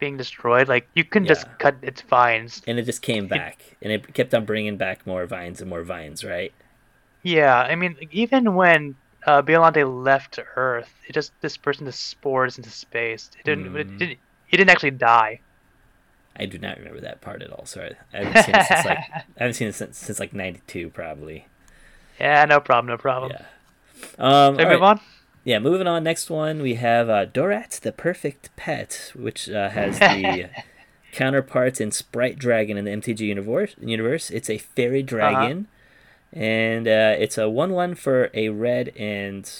[0.00, 0.68] being destroyed.
[0.68, 2.62] Like you can just cut its vines.
[2.66, 5.82] and it just came back and it kept on bringing back more vines and more
[5.84, 6.52] vines right
[7.22, 8.94] Yeah, I mean even when
[9.24, 13.30] uh, Biolante left Earth, it just dispersed into spores into space.
[13.38, 13.72] It didn't.
[13.72, 13.78] Mm.
[13.78, 14.18] It didn't.
[14.50, 15.40] It didn't actually die.
[16.38, 17.64] I do not remember that part at all.
[17.64, 20.90] Sorry, I haven't seen it since like I haven't seen it since, since like '92
[20.90, 21.46] probably.
[22.20, 23.32] Yeah, no problem, no problem.
[23.32, 23.44] Yeah.
[24.18, 25.00] Um, Should move on?
[25.44, 26.02] Yeah, moving on.
[26.02, 30.50] Next one we have uh, Dorat, the perfect pet, which uh, has the
[31.12, 33.74] counterparts in Sprite Dragon in the MTG universe.
[33.80, 35.68] Universe, it's a fairy dragon,
[36.36, 39.50] and uh, it's a one-one for a red and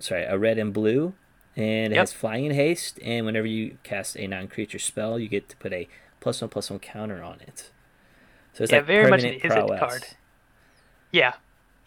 [0.00, 1.14] sorry, a red and blue,
[1.56, 2.00] and it Yep.
[2.00, 2.98] has flying and haste.
[3.04, 5.88] And whenever you cast a non-creature spell, you get to put a
[6.20, 7.70] plus one plus one counter on it.
[8.54, 9.78] So it's Yeah, like very much an prowess.
[9.78, 10.04] card.
[11.12, 11.34] Yeah,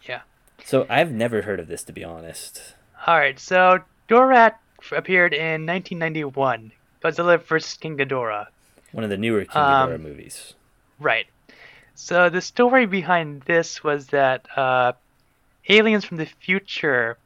[0.08, 0.22] yeah.
[0.64, 2.74] So I've never heard of this to be honest.
[3.06, 4.54] All right, so Dorat
[4.92, 6.72] appeared in 1991.
[7.02, 7.74] Godzilla vs.
[7.78, 8.46] King Ghidorah.
[8.92, 10.54] One of the newer King Um, Ghidorah movies.
[10.98, 11.26] Right.
[12.02, 14.92] So the story behind this was that uh,
[15.68, 17.18] aliens from the future,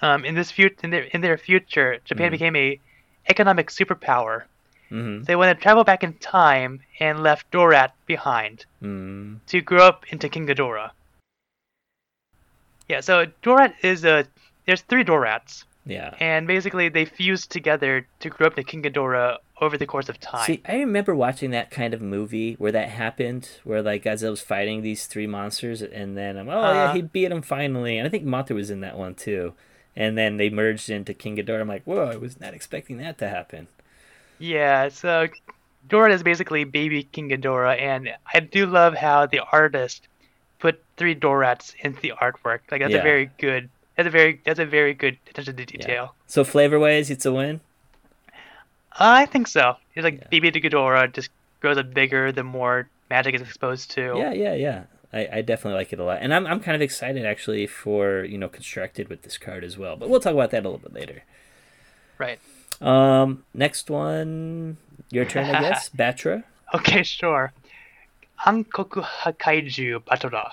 [0.00, 2.36] um, in this fut- in their in their future, Japan Mhm.
[2.38, 2.80] became a
[3.28, 4.44] economic superpower.
[4.90, 5.24] Mm-hmm.
[5.24, 10.04] They wanted to travel back in time and left Dorat behind Mm, to grow up
[10.12, 10.92] into King Ghidorah.
[12.88, 14.24] Yeah, so Dorat is a
[14.66, 16.14] there's three Dorats, yeah.
[16.20, 20.18] and basically they fused together to grow up into King Ghidorah over the course of
[20.20, 20.46] time.
[20.46, 24.40] See, I remember watching that kind of movie where that happened, where like Godzilla was
[24.40, 26.94] fighting these three monsters, and then um, oh yeah, Uh-huh.
[26.94, 29.54] he beat him finally, and I think Mothra was in that one too.
[29.96, 31.60] And then they merged into King Ghidorah.
[31.60, 33.68] I'm like, whoa, I was not expecting that to happen.
[34.40, 35.28] Yeah, so
[35.88, 40.08] Dorat is basically baby King Ghidorah, and I do love how the artist
[40.58, 42.60] put three Dorats into the artwork.
[42.70, 42.98] Like that's Yeah.
[42.98, 43.70] a very good.
[43.96, 46.14] That's a very that's a very good attention to detail.
[46.26, 47.60] So flavor wise, it's a win.
[48.98, 49.76] I think so.
[49.94, 50.28] It's like Yeah.
[50.30, 51.30] baby Ghidorah just
[51.60, 54.14] grows up bigger the more magic is exposed to.
[54.16, 54.82] Yeah, yeah, yeah.
[55.12, 58.24] I, I definitely like it a lot, and I'm I'm kind of excited actually for
[58.24, 59.94] you know constructed with this card as well.
[59.96, 61.22] But we'll talk about that a little bit later.
[62.18, 62.40] Right.
[62.80, 64.76] Um, next one,
[65.10, 65.88] your turn, I guess.
[65.96, 66.42] Battra.
[66.74, 67.52] Okay, sure.
[68.44, 70.52] Ankoku Hakaiju Batora.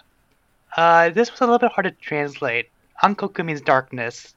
[0.78, 2.70] Uh, this was a little bit hard to translate.
[3.04, 4.36] Ankoku means darkness.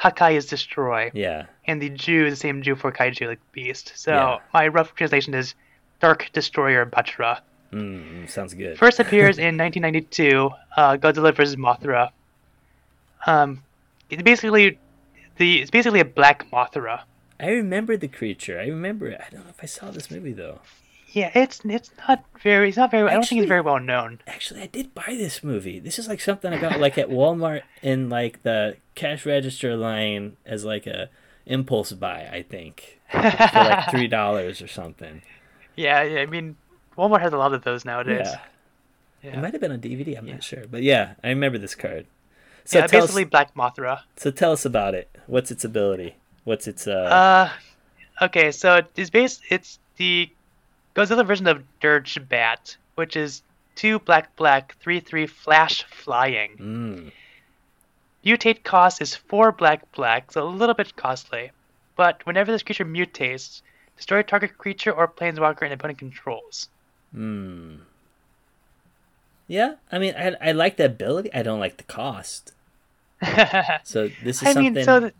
[0.00, 1.10] Hakai is destroy.
[1.14, 1.46] Yeah.
[1.66, 3.92] and the ju is the same ju for kaiju, like beast.
[3.94, 4.38] So Yeah.
[4.54, 5.54] my rough translation is
[6.00, 7.40] Dark Destroyer Battra.
[7.72, 8.78] Mm, sounds good.
[8.78, 11.56] First appears in 1992, uh, Godzilla vs.
[11.56, 12.10] Mothra.
[13.26, 13.62] Um,
[14.08, 14.78] it's basically
[15.36, 17.02] the it's basically a black Mothra.
[17.38, 18.58] I remember the creature.
[18.58, 19.20] I remember it.
[19.24, 20.60] I don't know if I saw this movie though.
[21.12, 24.20] Yeah, it's it's not very it's not very I don't think it's very well known.
[24.26, 25.78] Actually, I did buy this movie.
[25.80, 30.36] This is like something I got like at Walmart in like the cash register line
[30.46, 31.10] as like a
[31.46, 32.28] impulse buy.
[32.32, 35.22] I think for like three dollars or something.
[35.74, 36.56] Yeah, yeah, I mean,
[36.96, 38.26] Walmart has a lot of those nowadays.
[38.26, 38.40] Yeah.
[39.22, 40.16] Yeah, It might have been on DVD.
[40.16, 40.34] I'm Yeah.
[40.34, 42.06] not sure, but yeah, I remember this card.
[42.64, 44.00] So yeah tell basically us, Black Mothra.
[44.16, 45.10] so tell us about it.
[45.26, 46.16] What's its ability?
[46.44, 47.50] What's its uh?
[48.20, 49.42] Uh, okay, so it's based.
[49.50, 50.30] It's the
[50.94, 53.42] Godzilla version of Dirge Bat, which is
[53.76, 56.56] two black black three three flash flying.
[56.58, 57.12] mm,
[58.24, 61.50] Mutate cost is four black black, so a little bit costly.
[61.96, 63.62] But whenever this creature mutates,
[63.96, 66.68] destroy target creature or planeswalker and opponent controls.
[67.14, 67.78] mm.
[69.48, 71.32] Yeah, I mean, I I like the ability.
[71.34, 72.52] I don't like the cost.
[73.84, 74.84] So this is mean, something.
[74.84, 75.14] so th-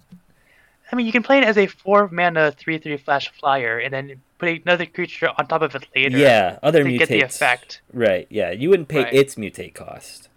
[0.92, 3.92] I mean, you can play it as a four mana three three flash flyer, and
[3.92, 6.18] then put another creature on top of it later.
[6.18, 6.98] yeah, other to mutates.
[6.98, 7.80] get the effect.
[7.92, 8.26] Right.
[8.30, 9.14] Yeah, you wouldn't pay Right.
[9.14, 10.28] its mutate cost.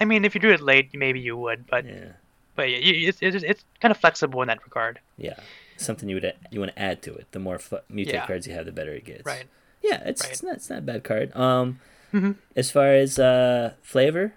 [0.00, 2.12] I mean, if you do it late, maybe you would, but Yeah.
[2.54, 5.00] but yeah, it's, it's it's kind of flexible in that regard.
[5.18, 5.38] Yeah,
[5.76, 7.26] something you would you want to add to it.
[7.32, 8.26] The more fu- mutate Yeah.
[8.26, 9.24] cards you have, the better it gets.
[9.26, 9.44] Right.
[9.82, 10.32] Yeah, it's Right.
[10.32, 11.34] it's not it's not a bad card.
[11.36, 11.80] Um,
[12.14, 12.36] Mhm.
[12.54, 14.32] as far as uh flavor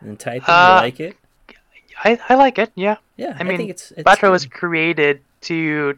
[0.00, 1.16] and typing, Uh, you like it?
[2.04, 2.72] I, I like it.
[2.74, 2.96] Yeah.
[3.16, 5.96] Yeah, I mean, think it's, it's Battra was created to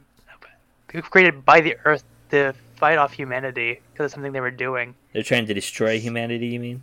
[0.88, 4.94] created by the Earth to fight off humanity because of something they were doing.
[5.12, 6.48] They're trying to destroy humanity.
[6.48, 6.82] You mean?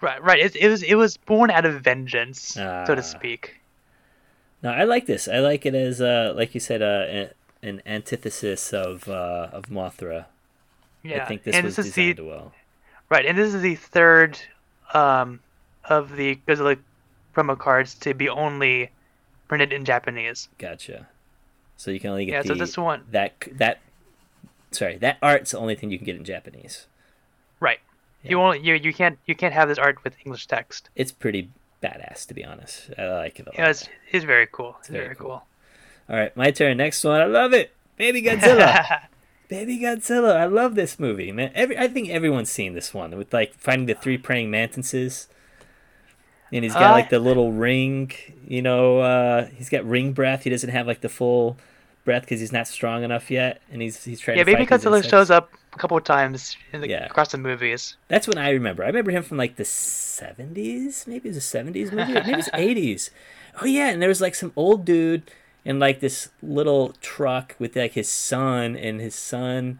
[0.00, 0.22] Right.
[0.22, 0.38] Right.
[0.38, 2.94] It, it was it was born out of vengeance, so Ah.
[2.94, 3.56] to speak.
[4.62, 5.28] No, I like this.
[5.28, 7.32] I like it as uh like you said uh
[7.62, 10.26] an antithesis of uh of Mothra.
[11.02, 11.22] Yeah.
[11.22, 12.52] I think this and was this is the designed well.
[13.10, 14.38] right, and this is the third
[14.92, 15.40] um
[15.84, 16.78] of the because Godzilla
[17.34, 18.90] promo cards to be only
[19.48, 20.48] printed in Japanese.
[20.58, 21.08] Gotcha.
[21.76, 22.42] So you can only get Yeah.
[22.42, 23.02] the, So this one.
[23.10, 23.80] that that
[24.70, 26.86] sorry that art's the only thing you can get in Japanese.
[27.60, 27.80] Right.
[28.22, 28.42] You Yeah.
[28.42, 28.64] won't.
[28.64, 30.88] You you can't you can't have this art with English text.
[30.94, 31.50] It's pretty
[31.82, 32.90] badass to be honest.
[32.96, 33.54] I like it a lot.
[33.58, 34.76] Yeah, it's, it's very cool.
[34.80, 35.26] It's very very, cool.
[35.28, 35.44] cool.
[36.08, 36.76] All right, my turn.
[36.78, 37.20] Next one.
[37.20, 37.72] I love it.
[37.96, 39.02] Baby Godzilla.
[39.48, 40.36] Baby Godzilla.
[40.36, 41.50] I love this movie, man.
[41.54, 45.28] Every I think everyone's seen this one with like finding the three praying mantises.
[46.52, 48.12] And he's got Uh, like the little ring,
[48.46, 50.44] you know, uh he's got ring breath.
[50.44, 51.56] He doesn't have like the full
[52.04, 54.96] breath cuz he's not strong enough yet and he's he's trying yeah, to these Godzilla
[54.96, 55.08] insects.
[55.08, 57.06] shows up a couple of times in the, Yeah.
[57.06, 57.96] across the movies.
[58.08, 58.84] That's when I remember.
[58.84, 62.36] I remember him from like the 70s, maybe it was a 70s movie, maybe it
[62.36, 63.10] was 80s.
[63.60, 65.22] Oh yeah, and there was like some old dude
[65.64, 69.78] in like this little truck with like his son and his son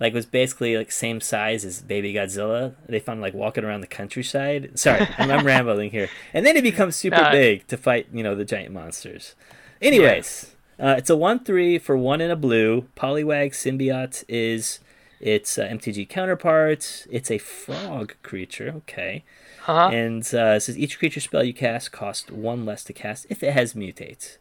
[0.00, 2.74] like was basically like same size as baby Godzilla.
[2.88, 4.78] They found like walking around the countryside.
[4.78, 6.08] Sorry, I'm, I'm rambling here.
[6.32, 7.30] And then he becomes super No.
[7.30, 9.34] big to fight, you know, the giant monsters.
[9.82, 12.86] Anyways, uh, it's a one three for one in a blue.
[12.96, 14.80] Pollywog symbiote is
[15.20, 17.06] its uh, MTG counterpart.
[17.10, 18.72] It's a frog creature.
[18.76, 19.24] Okay.
[19.66, 19.88] Uh-huh.
[19.88, 23.42] And uh, it says each creature spell you cast costs one less to cast if
[23.42, 24.38] it has mutate.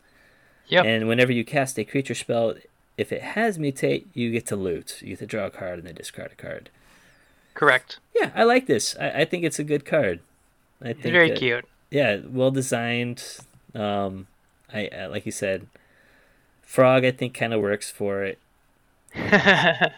[0.68, 0.86] Yep.
[0.86, 2.56] And whenever you cast a creature spell,
[2.98, 5.02] if it has mutate, you get to loot.
[5.02, 6.70] You get to draw a card and then discard a card.
[7.54, 8.00] Correct.
[8.16, 8.96] Yeah, I like this.
[9.00, 10.20] I, I think it's a good card.
[10.82, 11.66] I think It's very that- cute.
[11.90, 13.24] Yeah, well designed.
[13.74, 14.28] Um,
[14.74, 15.68] I uh, like you said,
[16.62, 17.06] frog.
[17.06, 18.40] I think kind of works for it.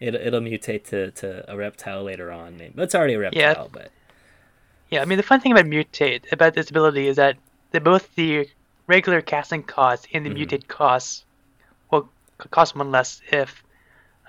[0.00, 2.56] It'll it'll mutate to, to a reptile later on.
[2.56, 2.74] Maybe.
[2.82, 3.90] It's already a reptile, but
[4.90, 7.36] yeah, I mean the fun thing about mutate about this ability is that
[7.70, 8.48] the, both the
[8.86, 10.46] regular casting cost and the Mhm.
[10.48, 11.24] mutate costs
[12.48, 13.62] cost one less if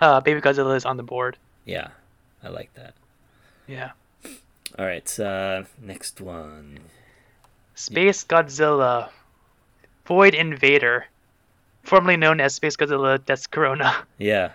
[0.02, 1.38] uh, Baby Godzilla is on the board.
[1.66, 1.90] yeah,
[2.44, 2.94] I like that.
[3.68, 3.92] Yeah.
[4.78, 6.80] All right, uh, next one.
[7.76, 9.10] Space Godzilla,
[10.06, 11.06] Void Invader,
[11.84, 13.96] formerly known as Space Godzilla Death Corona.
[14.18, 14.52] Yeah,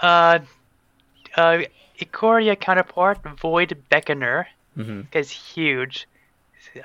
[0.00, 0.40] Uh,
[1.36, 1.58] uh,
[2.00, 6.06] Ikoria counterpart, Void Beckoner, hmm is huge.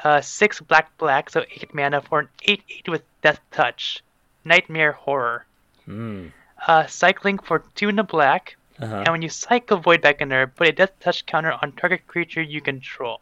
[0.03, 4.03] Uh, six black black, so eight mana for an eight eight with Death Touch,
[4.49, 5.45] Nightmare Horror.
[5.87, 6.31] mm.
[6.67, 9.03] Uh, cycling for two in the black, uh-huh.
[9.05, 12.59] and when you cycle Void Beckoner, put a Death Touch counter on target creature you
[12.59, 13.21] control.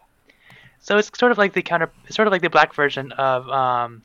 [0.80, 3.48] So it's sort of like the counter, it's sort of like the black version of
[3.50, 4.02] um,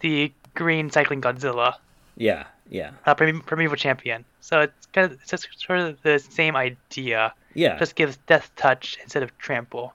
[0.00, 1.74] the green cycling Godzilla,
[2.16, 4.24] yeah, yeah, uh, Prime- Primeval Champion.
[4.40, 8.50] So it's kind of it's just sort of the same idea, yeah, just gives Death
[8.56, 9.92] Touch instead of Trample.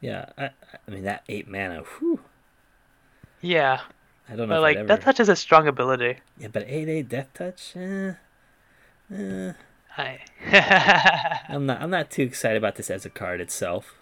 [0.00, 0.26] yeah.
[0.36, 0.50] I,
[0.86, 1.82] I mean that eight mana.
[1.98, 2.18] Whew,
[3.42, 3.80] Yeah,
[4.28, 4.56] I don't know.
[4.56, 4.88] but like ever...
[4.88, 6.18] Death Touch is a strong ability.
[6.38, 7.76] Yeah, but eight eight death touch.
[7.76, 8.12] Eh,
[9.14, 9.52] eh,
[9.96, 10.20] I...
[11.48, 11.80] I'm not.
[11.80, 13.94] I'm not too excited about this as a card itself.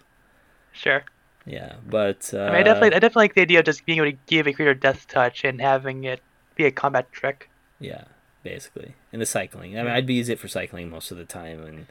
[0.71, 1.03] sure.
[1.47, 3.99] Yeah, but uh, I mean, I definitely, I definitely like the idea of just being
[3.99, 6.21] able to give a creature Death Touch and having it
[6.55, 7.51] be a combat trick.
[7.79, 8.05] Yeah,
[8.41, 8.95] basically.
[9.13, 9.77] And the cycling.
[9.77, 11.85] I mean, I'd be use it for cycling most of the time, and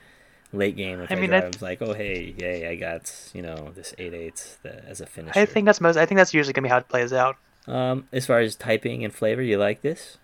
[0.53, 1.01] late game.
[1.01, 3.70] If I, I mean, drive, I- was like, oh hey, yay, I got you know
[3.74, 5.39] this eight eight as a finisher.
[5.39, 5.97] I think that's most.
[5.97, 7.37] I think that's usually gonna be how it plays out.
[7.66, 10.18] Um, as far as typing and flavor, you like this?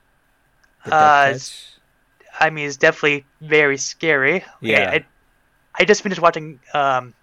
[0.84, 1.34] Uh,
[2.38, 4.44] I mean, it's definitely very scary.
[4.60, 4.90] Yeah.
[4.90, 5.06] I, I,
[5.80, 7.14] I just finished watching um,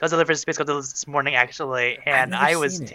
[0.00, 0.42] Godzilla vs.
[0.42, 2.80] Space Godzilla this morning actually, and I was.
[2.80, 2.92] it.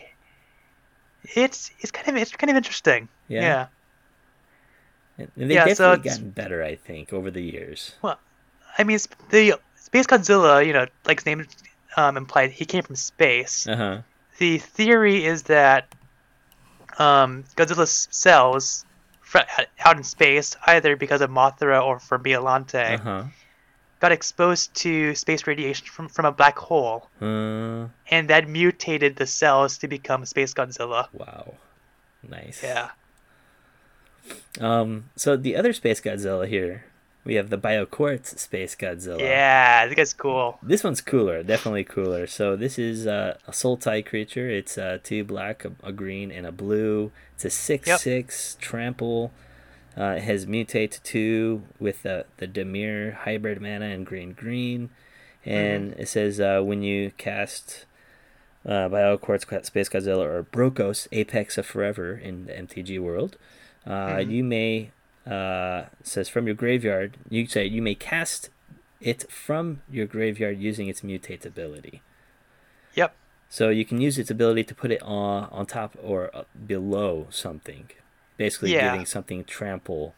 [1.35, 3.07] It's it's kind of it's kind of interesting.
[3.27, 3.41] Yeah.
[3.41, 3.67] yeah.
[5.19, 7.93] And they've Yeah, so definitely it's- gotten better, I think, over the years.
[8.01, 8.19] Well,
[8.77, 8.97] I mean,
[9.29, 11.45] the Space Godzilla, you know, like his name
[11.97, 13.67] um, implied, he came from space.
[13.67, 13.97] Uh huh.
[14.39, 15.93] The theory is that
[16.99, 18.85] um, Godzilla's cells
[19.21, 19.39] fr-
[19.85, 23.23] out in space, either because of Mothra or from Biollante, Uh huh.
[23.99, 29.25] got exposed to space radiation from, from a black hole, Uh, and that mutated the
[29.27, 31.07] cells to become Space Godzilla.
[31.13, 31.53] wow.
[32.27, 32.61] Nice.
[32.63, 32.89] Yeah.
[34.59, 35.09] Um.
[35.15, 36.85] So the other Space Godzilla here,
[37.23, 39.19] we have the BioQuartz Space Godzilla.
[39.19, 40.57] Yeah, that guy's cool.
[40.63, 42.25] This one's cooler, definitely cooler.
[42.27, 44.49] So this is uh, a Sultai creature.
[44.49, 47.11] It's uh, two black, a, a green, and a blue.
[47.35, 47.99] It's a six Yep.
[47.99, 49.31] six trample.
[49.97, 54.89] Uh, it has mutate two with the the Dimir hybrid mana and green green,
[55.45, 56.01] and Mm-hmm.
[56.01, 57.85] it says uh, when you cast
[58.65, 63.37] uh, BioQuartz Space Godzilla or Brokkos Apex of Forever in the MTG world,
[63.85, 64.31] uh, Mm-hmm.
[64.31, 64.91] you may
[65.25, 67.17] uh, says from your graveyard.
[67.29, 68.49] You say you may cast
[68.99, 72.01] it from your graveyard using its mutate ability.
[72.95, 73.15] Yep.
[73.49, 77.27] So you can use its ability to put it on on top or uh, below
[77.29, 77.89] something,
[78.37, 78.91] basically Yeah.
[78.91, 80.13] giving something trample.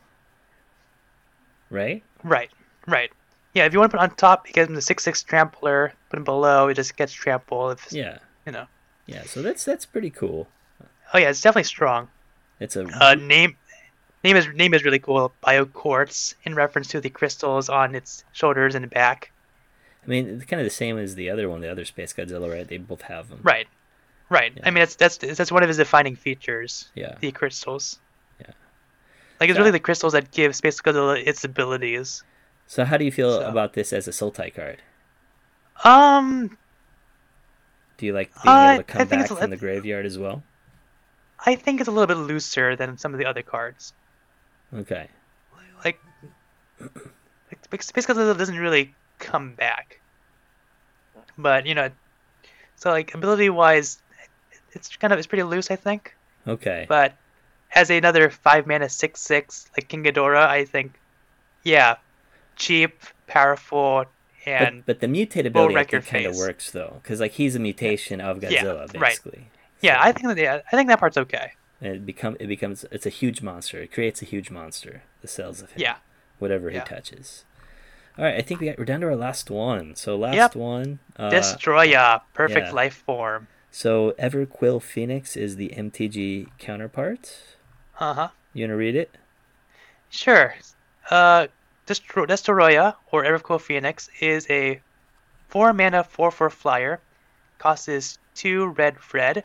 [1.69, 2.03] Right?
[2.23, 2.51] Right,
[2.87, 3.09] right.
[3.53, 5.23] Yeah, if you want to put it on top, you get him the six six
[5.23, 5.93] trampler.
[6.09, 7.71] Put him below, it just gets trample.
[7.71, 8.19] If Yeah.
[8.45, 8.67] you know.
[9.05, 9.23] Yeah.
[9.23, 10.47] So that's that's pretty cool.
[11.13, 12.09] Oh yeah, it's definitely strong.
[12.59, 13.57] It's a Uh, name
[14.23, 15.33] name is name is really cool.
[15.45, 19.31] Bioquartz in reference to the crystals on its shoulders and back.
[20.05, 22.51] I mean, it's kind of the same as the other one, the other Space Godzilla,
[22.51, 22.67] right?
[22.67, 23.39] They both have them.
[23.41, 23.67] Right,
[24.29, 24.51] right.
[24.55, 24.63] Yeah.
[24.65, 26.89] I mean, that's that's that's one of his defining features.
[26.95, 27.15] Yeah.
[27.19, 27.99] The crystals.
[28.39, 28.47] Yeah.
[29.39, 29.61] Like it's Yeah.
[29.61, 32.23] really the crystals that give Space Godzilla its abilities.
[32.67, 34.81] So how do you feel So- about this as a Sultai card?
[35.83, 36.57] Um,
[37.97, 40.43] Do you like being Uh, able to come back from the graveyard as well?
[41.45, 43.93] I think it's a little bit looser than some of the other cards.
[44.75, 45.07] Okay.
[45.83, 45.99] Like,
[47.71, 49.99] like Space Godzilla doesn't really come back.
[51.37, 51.89] But you know,
[52.75, 54.01] so like ability wise,
[54.71, 56.15] it's kind of it's pretty loose, I think.
[56.47, 56.85] Okay.
[56.89, 57.13] But
[57.73, 60.99] as another five mana six six like King Ghidorah, I think,
[61.63, 61.95] yeah,
[62.55, 64.05] cheap, powerful,
[64.45, 67.55] and but, but the mutate ability I think kind of works though, because like he's
[67.55, 68.99] a mutation of Yeah, Godzilla right.
[69.11, 69.47] basically.
[69.81, 71.51] yeah, So- I think that yeah, I think that part's okay.
[71.83, 73.81] And it become it becomes it's a huge monster.
[73.81, 75.03] It creates a huge monster.
[75.21, 75.81] The cells of him.
[75.81, 75.95] Yeah,
[76.39, 76.79] Whatever Yeah.
[76.83, 77.45] he touches.
[78.17, 79.95] All right, I think we got, we're down to our last one.
[79.95, 80.55] So last Yep.
[80.55, 80.99] one.
[81.17, 82.71] Uh, Destoroyah, perfect yeah.
[82.71, 83.47] life form.
[83.71, 87.37] so Everquill Phoenix is the MTG counterpart.
[87.99, 88.29] Uh huh.
[88.53, 89.15] You wanna read it?
[90.09, 90.53] Sure.
[91.09, 91.47] Uh,
[91.87, 94.79] Destro- Destoroyah, or Everquill Phoenix, is a
[95.49, 96.99] 4 mana 4 4 flyer.
[97.57, 99.43] Cost is 2 red red.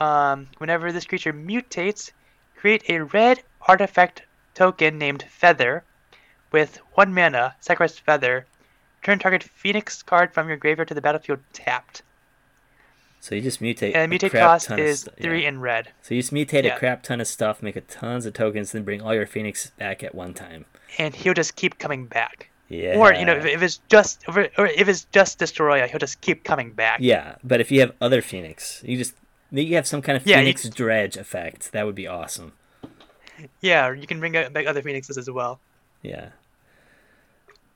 [0.00, 2.10] Um, whenever this creature mutates,
[2.56, 4.22] create a red artifact
[4.54, 5.84] token named Feather
[6.52, 8.46] with 1 mana, sacrifice Feather.
[9.02, 12.02] Turn target Phoenix card from your graveyard to the battlefield tapped.
[13.20, 13.94] So you just mutate.
[13.94, 15.48] And mutate cost is 3 yeah.
[15.48, 15.88] in red.
[16.02, 16.76] So you just mutate Yeah.
[16.76, 19.70] a crap ton of stuff, make a tons of tokens, then bring all your Phoenix
[19.78, 20.66] back at one time.
[20.98, 22.50] And he'll just keep coming back.
[22.68, 22.98] Yeah.
[22.98, 26.44] Or, you know, if, if it's just or if it's just Destoroyah, he'll just keep
[26.44, 26.98] coming back.
[27.00, 29.14] Yeah, but if you have other Phoenix, you just
[29.62, 31.72] you have some kind of Yeah, you- Phoenix dredge effect.
[31.72, 32.52] That would be awesome.
[33.60, 35.58] Yeah, you can bring out back other phoenixes as well.
[36.02, 36.28] Yeah.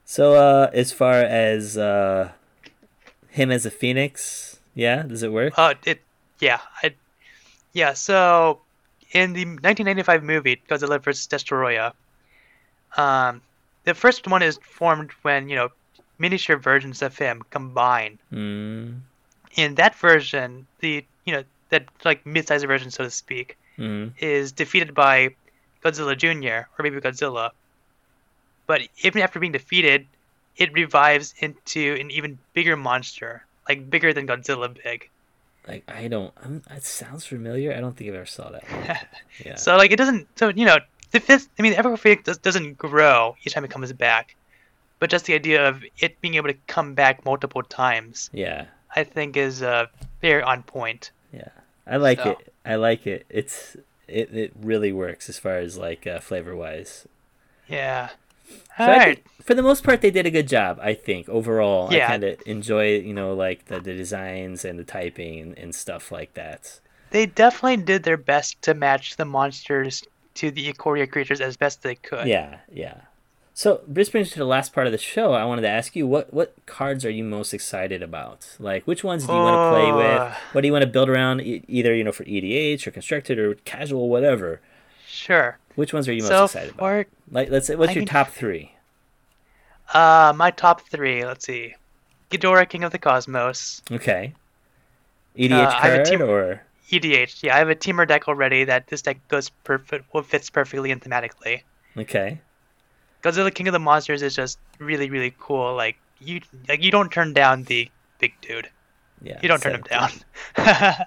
[0.05, 2.31] So uh as far as uh
[3.31, 5.55] him as a Phoenix, yeah, does it work?
[5.57, 6.01] Uh, it,
[6.41, 6.95] yeah, I,
[7.73, 7.93] yeah.
[7.93, 8.61] So,
[9.13, 11.27] in the 1995 movie Godzilla vs.
[11.27, 11.93] Destoroyah,
[12.97, 13.43] um,
[13.85, 15.69] the first one is formed when you know
[16.19, 18.19] miniature versions of him combine.
[18.33, 19.01] Mm.
[19.57, 24.13] In that version, the you know that like mid-sized version, so to speak, Mm.
[24.19, 25.31] is defeated by
[25.85, 26.67] Godzilla Jr.
[26.77, 27.51] or maybe Godzilla.
[28.67, 30.07] But even after being defeated,
[30.57, 35.09] it revives into an even bigger monster, like bigger than Godzilla big.
[35.67, 37.73] Like I don't I'm, it sounds familiar.
[37.75, 39.09] I don't think I ever saw that.
[39.45, 39.55] Yeah.
[39.57, 40.27] So like it doesn't.
[40.37, 40.79] So you know,
[41.13, 41.49] the fifth.
[41.59, 44.35] I mean, the Everquill does, doesn't grow each time it comes back,
[44.99, 48.67] but just the idea of it being able to come back multiple times, yeah.
[48.97, 49.87] I think, is uh,
[50.21, 51.13] very on point.
[51.33, 51.49] Yeah.
[51.87, 52.53] I like So- it.
[52.65, 53.25] I like it.
[53.31, 53.77] It's
[54.07, 57.07] it, it really works as far as like uh, flavor wise.
[57.69, 58.11] Yeah.
[58.79, 59.17] So All right.
[59.25, 60.79] think, for the most part, they did a good job.
[60.81, 64.85] I think overall, I kind of enjoy you know like the, the designs and the
[64.85, 66.81] typing and, and stuff like that.
[67.11, 70.03] They definitely did their best to match the monsters
[70.35, 72.27] to the Ikoria creatures as best they could.
[72.27, 73.01] Yeah, yeah.
[73.59, 75.33] So this brings us to the last part of the show.
[75.33, 78.47] I wanted to ask you what what cards are you most excited about?
[78.61, 80.21] Like which ones do you want to play with?
[80.21, 80.35] Uh.
[80.53, 81.41] What do you want to build around?
[81.41, 84.61] E- either you know for EDH or constructed or casual, whatever.
[85.09, 85.59] Sure.
[85.75, 87.07] Which ones are you most So excited about?
[87.33, 88.77] Like let's say what's I your mean- top three?
[89.93, 91.75] uh, my top three, let's see.
[92.31, 93.83] Ghidorah, King of the Cosmos.
[93.91, 94.35] Okay.
[95.37, 96.63] EDH Uh, I have a card team- or
[96.93, 97.43] EDH.
[97.43, 100.93] Yeah, I have a Temur deck already that this deck goes perfect, well, fits perfectly
[100.93, 101.63] and thematically.
[101.97, 102.39] okay.
[103.23, 105.75] Godzilla King of the Monsters is just really, really cool.
[105.75, 108.69] Like you, like you don't turn down the big dude.
[109.23, 109.39] Yeah.
[109.43, 110.11] You don't turn him down.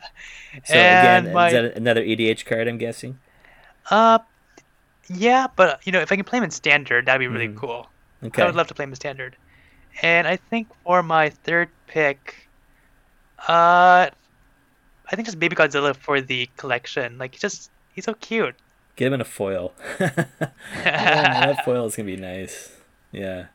[0.66, 2.68] So again, my- is that another EDH card?
[2.68, 3.18] I'm guessing.
[3.90, 4.20] Uh,
[5.10, 7.56] yeah, but you know, if I can play him in standard, that'd be really Mhm.
[7.58, 7.90] cool.
[8.24, 8.42] Okay.
[8.42, 9.38] I would love to play him in standard.
[10.02, 12.50] And I think for my third pick,
[13.48, 17.18] uh, I think just Baby Godzilla for the collection.
[17.18, 18.56] Like, he's just he's so cute.
[19.02, 19.74] Get him in a foil.
[20.00, 20.14] yeah,
[20.76, 22.78] that foil is gonna be nice.
[23.12, 23.46] Yeah.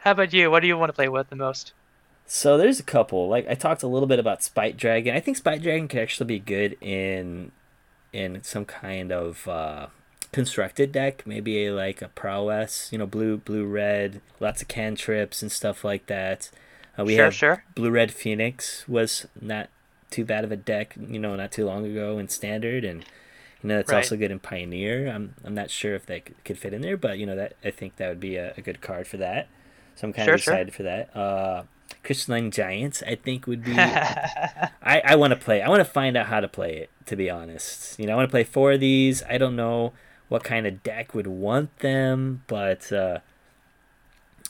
[0.00, 0.50] How about you?
[0.50, 1.72] What do you want to play with the most?
[2.26, 3.30] So there's a couple.
[3.30, 5.16] Like I talked a little bit about Spite Dragon.
[5.16, 7.50] I think Spite Dragon could actually be good in
[8.12, 9.86] in some kind of uh,
[10.32, 11.26] constructed deck.
[11.26, 12.92] Maybe a, like a prowess.
[12.92, 16.50] You know, blue, blue, red, lots of cantrips and stuff like that.
[16.98, 17.64] Uh, we sure, have sure.
[17.74, 19.70] Blue Red Phoenix was not
[20.10, 20.94] too bad of a deck.
[21.00, 23.06] You know, not too long ago in Standard, and
[23.62, 23.96] you know it's Right.
[23.98, 25.08] also good in Pioneer.
[25.08, 27.70] I'm I'm not sure if that could fit in there, but you know that I
[27.70, 29.48] think that would be a, a good card for that.
[29.96, 30.54] So I'm kind Sure, of sure.
[30.54, 31.16] excited for that.
[31.16, 31.62] Uh,
[32.04, 33.72] Crystalline Giants, I think would be.
[34.82, 35.60] I, I want to play.
[35.62, 36.90] I want to find out how to play it.
[37.06, 39.22] To be honest, you know, I want to play four of these.
[39.24, 39.92] I don't know
[40.28, 43.18] what kind of deck would want them, but uh,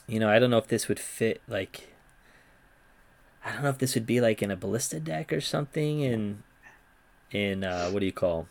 [0.07, 1.41] you know, I don't know if this would fit.
[1.47, 1.93] Like,
[3.45, 6.01] I don't know if this would be like in a ballista deck or something.
[6.01, 6.43] In
[7.31, 8.47] in uh, what do you call,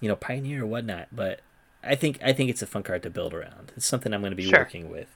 [0.00, 1.08] you know, Pioneer or whatnot.
[1.12, 1.40] But
[1.82, 3.72] I think I think it's a fun card to build around.
[3.76, 4.60] It's something I'm going to be Sure.
[4.60, 5.08] working with.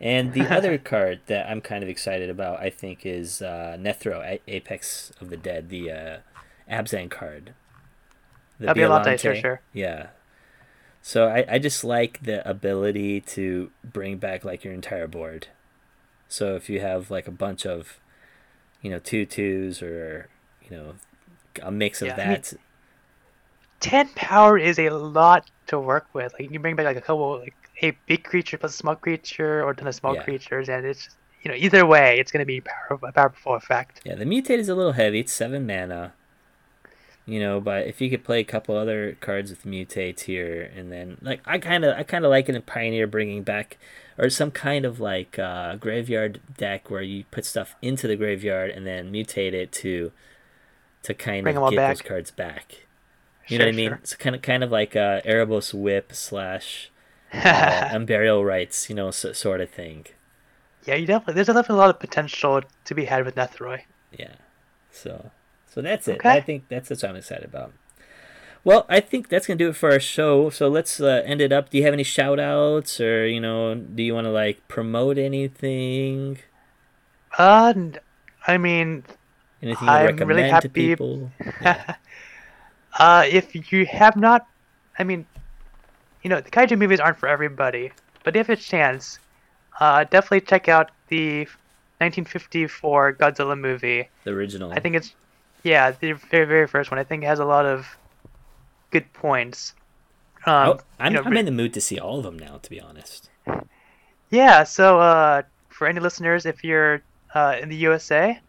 [0.00, 4.40] And the other card that I'm kind of excited about, I think, is uh, Nethroi,
[4.46, 6.16] A- Apex of the Dead, the uh,
[6.70, 7.54] Abzan card.
[8.58, 9.60] The That'd be a lot nicer, sure.
[9.72, 10.08] Yeah.
[11.02, 15.48] So I, I just like the ability to bring back like your entire board.
[16.28, 17.98] So if you have like a bunch of,
[18.80, 20.28] you know, two twos or
[20.68, 20.94] you know,
[21.62, 22.52] a mix of Yeah, I mean- that.
[23.82, 26.32] Ten power is a lot to work with.
[26.32, 28.96] Like you can bring back like a couple, like a big creature plus a small
[28.96, 30.22] creature, or ten of small Yeah.
[30.24, 34.00] creatures, and it's just, you know either way, it's gonna be power, a powerful effect.
[34.04, 35.20] Yeah, the mutate is a little heavy.
[35.20, 36.14] It's seven mana.
[37.24, 40.90] You know, but if you could play a couple other cards with mutates here, and
[40.90, 43.78] then like I kind of I kind of like it in Pioneer bringing back
[44.18, 48.70] or some kind of like uh, graveyard deck where you put stuff into the graveyard
[48.70, 50.10] and then mutate it to
[51.04, 52.86] to kind Bring of get those cards back.
[53.48, 53.88] You know what I mean?
[53.90, 53.98] sure.
[54.02, 56.90] It's kind of kind of like uh, Erebos Whip slash
[57.32, 57.38] uh,
[57.92, 60.06] Unburial Rites, you know, so, sort of thing.
[60.84, 63.82] Yeah, you definitely there's definitely a lot of potential to be had with Nethroi.
[64.16, 64.34] Yeah.
[64.90, 65.30] So
[65.66, 66.16] so that's it.
[66.16, 66.30] Okay.
[66.30, 67.72] I think that's what I'm excited about.
[68.64, 70.48] Well, I think that's gonna do it for our show.
[70.50, 71.70] So let's uh, end it up.
[71.70, 76.38] Do you have any shout outs or you know, do you wanna like promote anything?
[77.38, 77.72] Uh,
[78.46, 79.04] I mean,
[79.62, 81.30] Anything you I'm recommend really to happy- people?
[81.62, 81.94] Yeah.
[82.98, 84.46] Uh, if you have not,
[84.98, 85.26] I mean,
[86.22, 87.92] you know, the kaiju movies aren't for everybody,
[88.24, 89.18] but if it's chance,
[89.80, 91.40] uh, definitely check out the
[91.98, 94.08] 1954 Godzilla movie.
[94.24, 94.72] the original.
[94.72, 95.14] I think it's,
[95.62, 96.98] yeah, the very very first one.
[96.98, 97.86] I think it has a lot of
[98.90, 99.74] good points.
[100.44, 102.58] Um, oh, I'm, you know, I'm in the mood to see all of them now,
[102.58, 103.30] to be honest.
[104.30, 107.02] Yeah, so uh, for any listeners, if you're
[107.34, 108.40] uh, in the USA,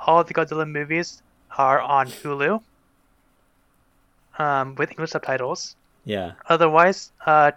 [0.00, 1.22] all of the Godzilla movies
[1.56, 2.60] are on Hulu
[4.38, 5.76] um, with English subtitles.
[6.04, 7.50] Yeah, Otherwise, uh,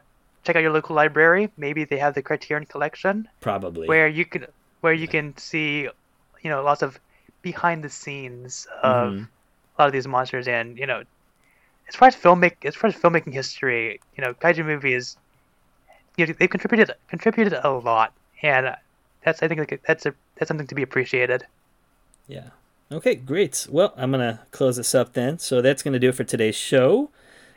[0.44, 1.52] check out your local library.
[1.58, 3.88] Maybe they have the Criterion Collection, probably.
[3.88, 4.48] where you can
[4.82, 5.90] where you can see,
[6.42, 7.00] you know, lots of
[7.42, 9.28] behind the scenes of Mhm.
[9.78, 10.48] a lot of these monsters.
[10.48, 11.04] And you know,
[11.88, 15.18] as far as filmic as far as filmmaking history, you know, kaiju movies,
[16.18, 18.76] you know, they've contributed contributed a lot, and
[19.24, 21.46] that's I think like, that's a that's something to be appreciated.
[22.28, 22.50] Yeah.
[22.92, 23.68] Okay, great.
[23.70, 25.38] Well, I'm gonna close this up then.
[25.40, 27.10] So that's gonna do it for today's show.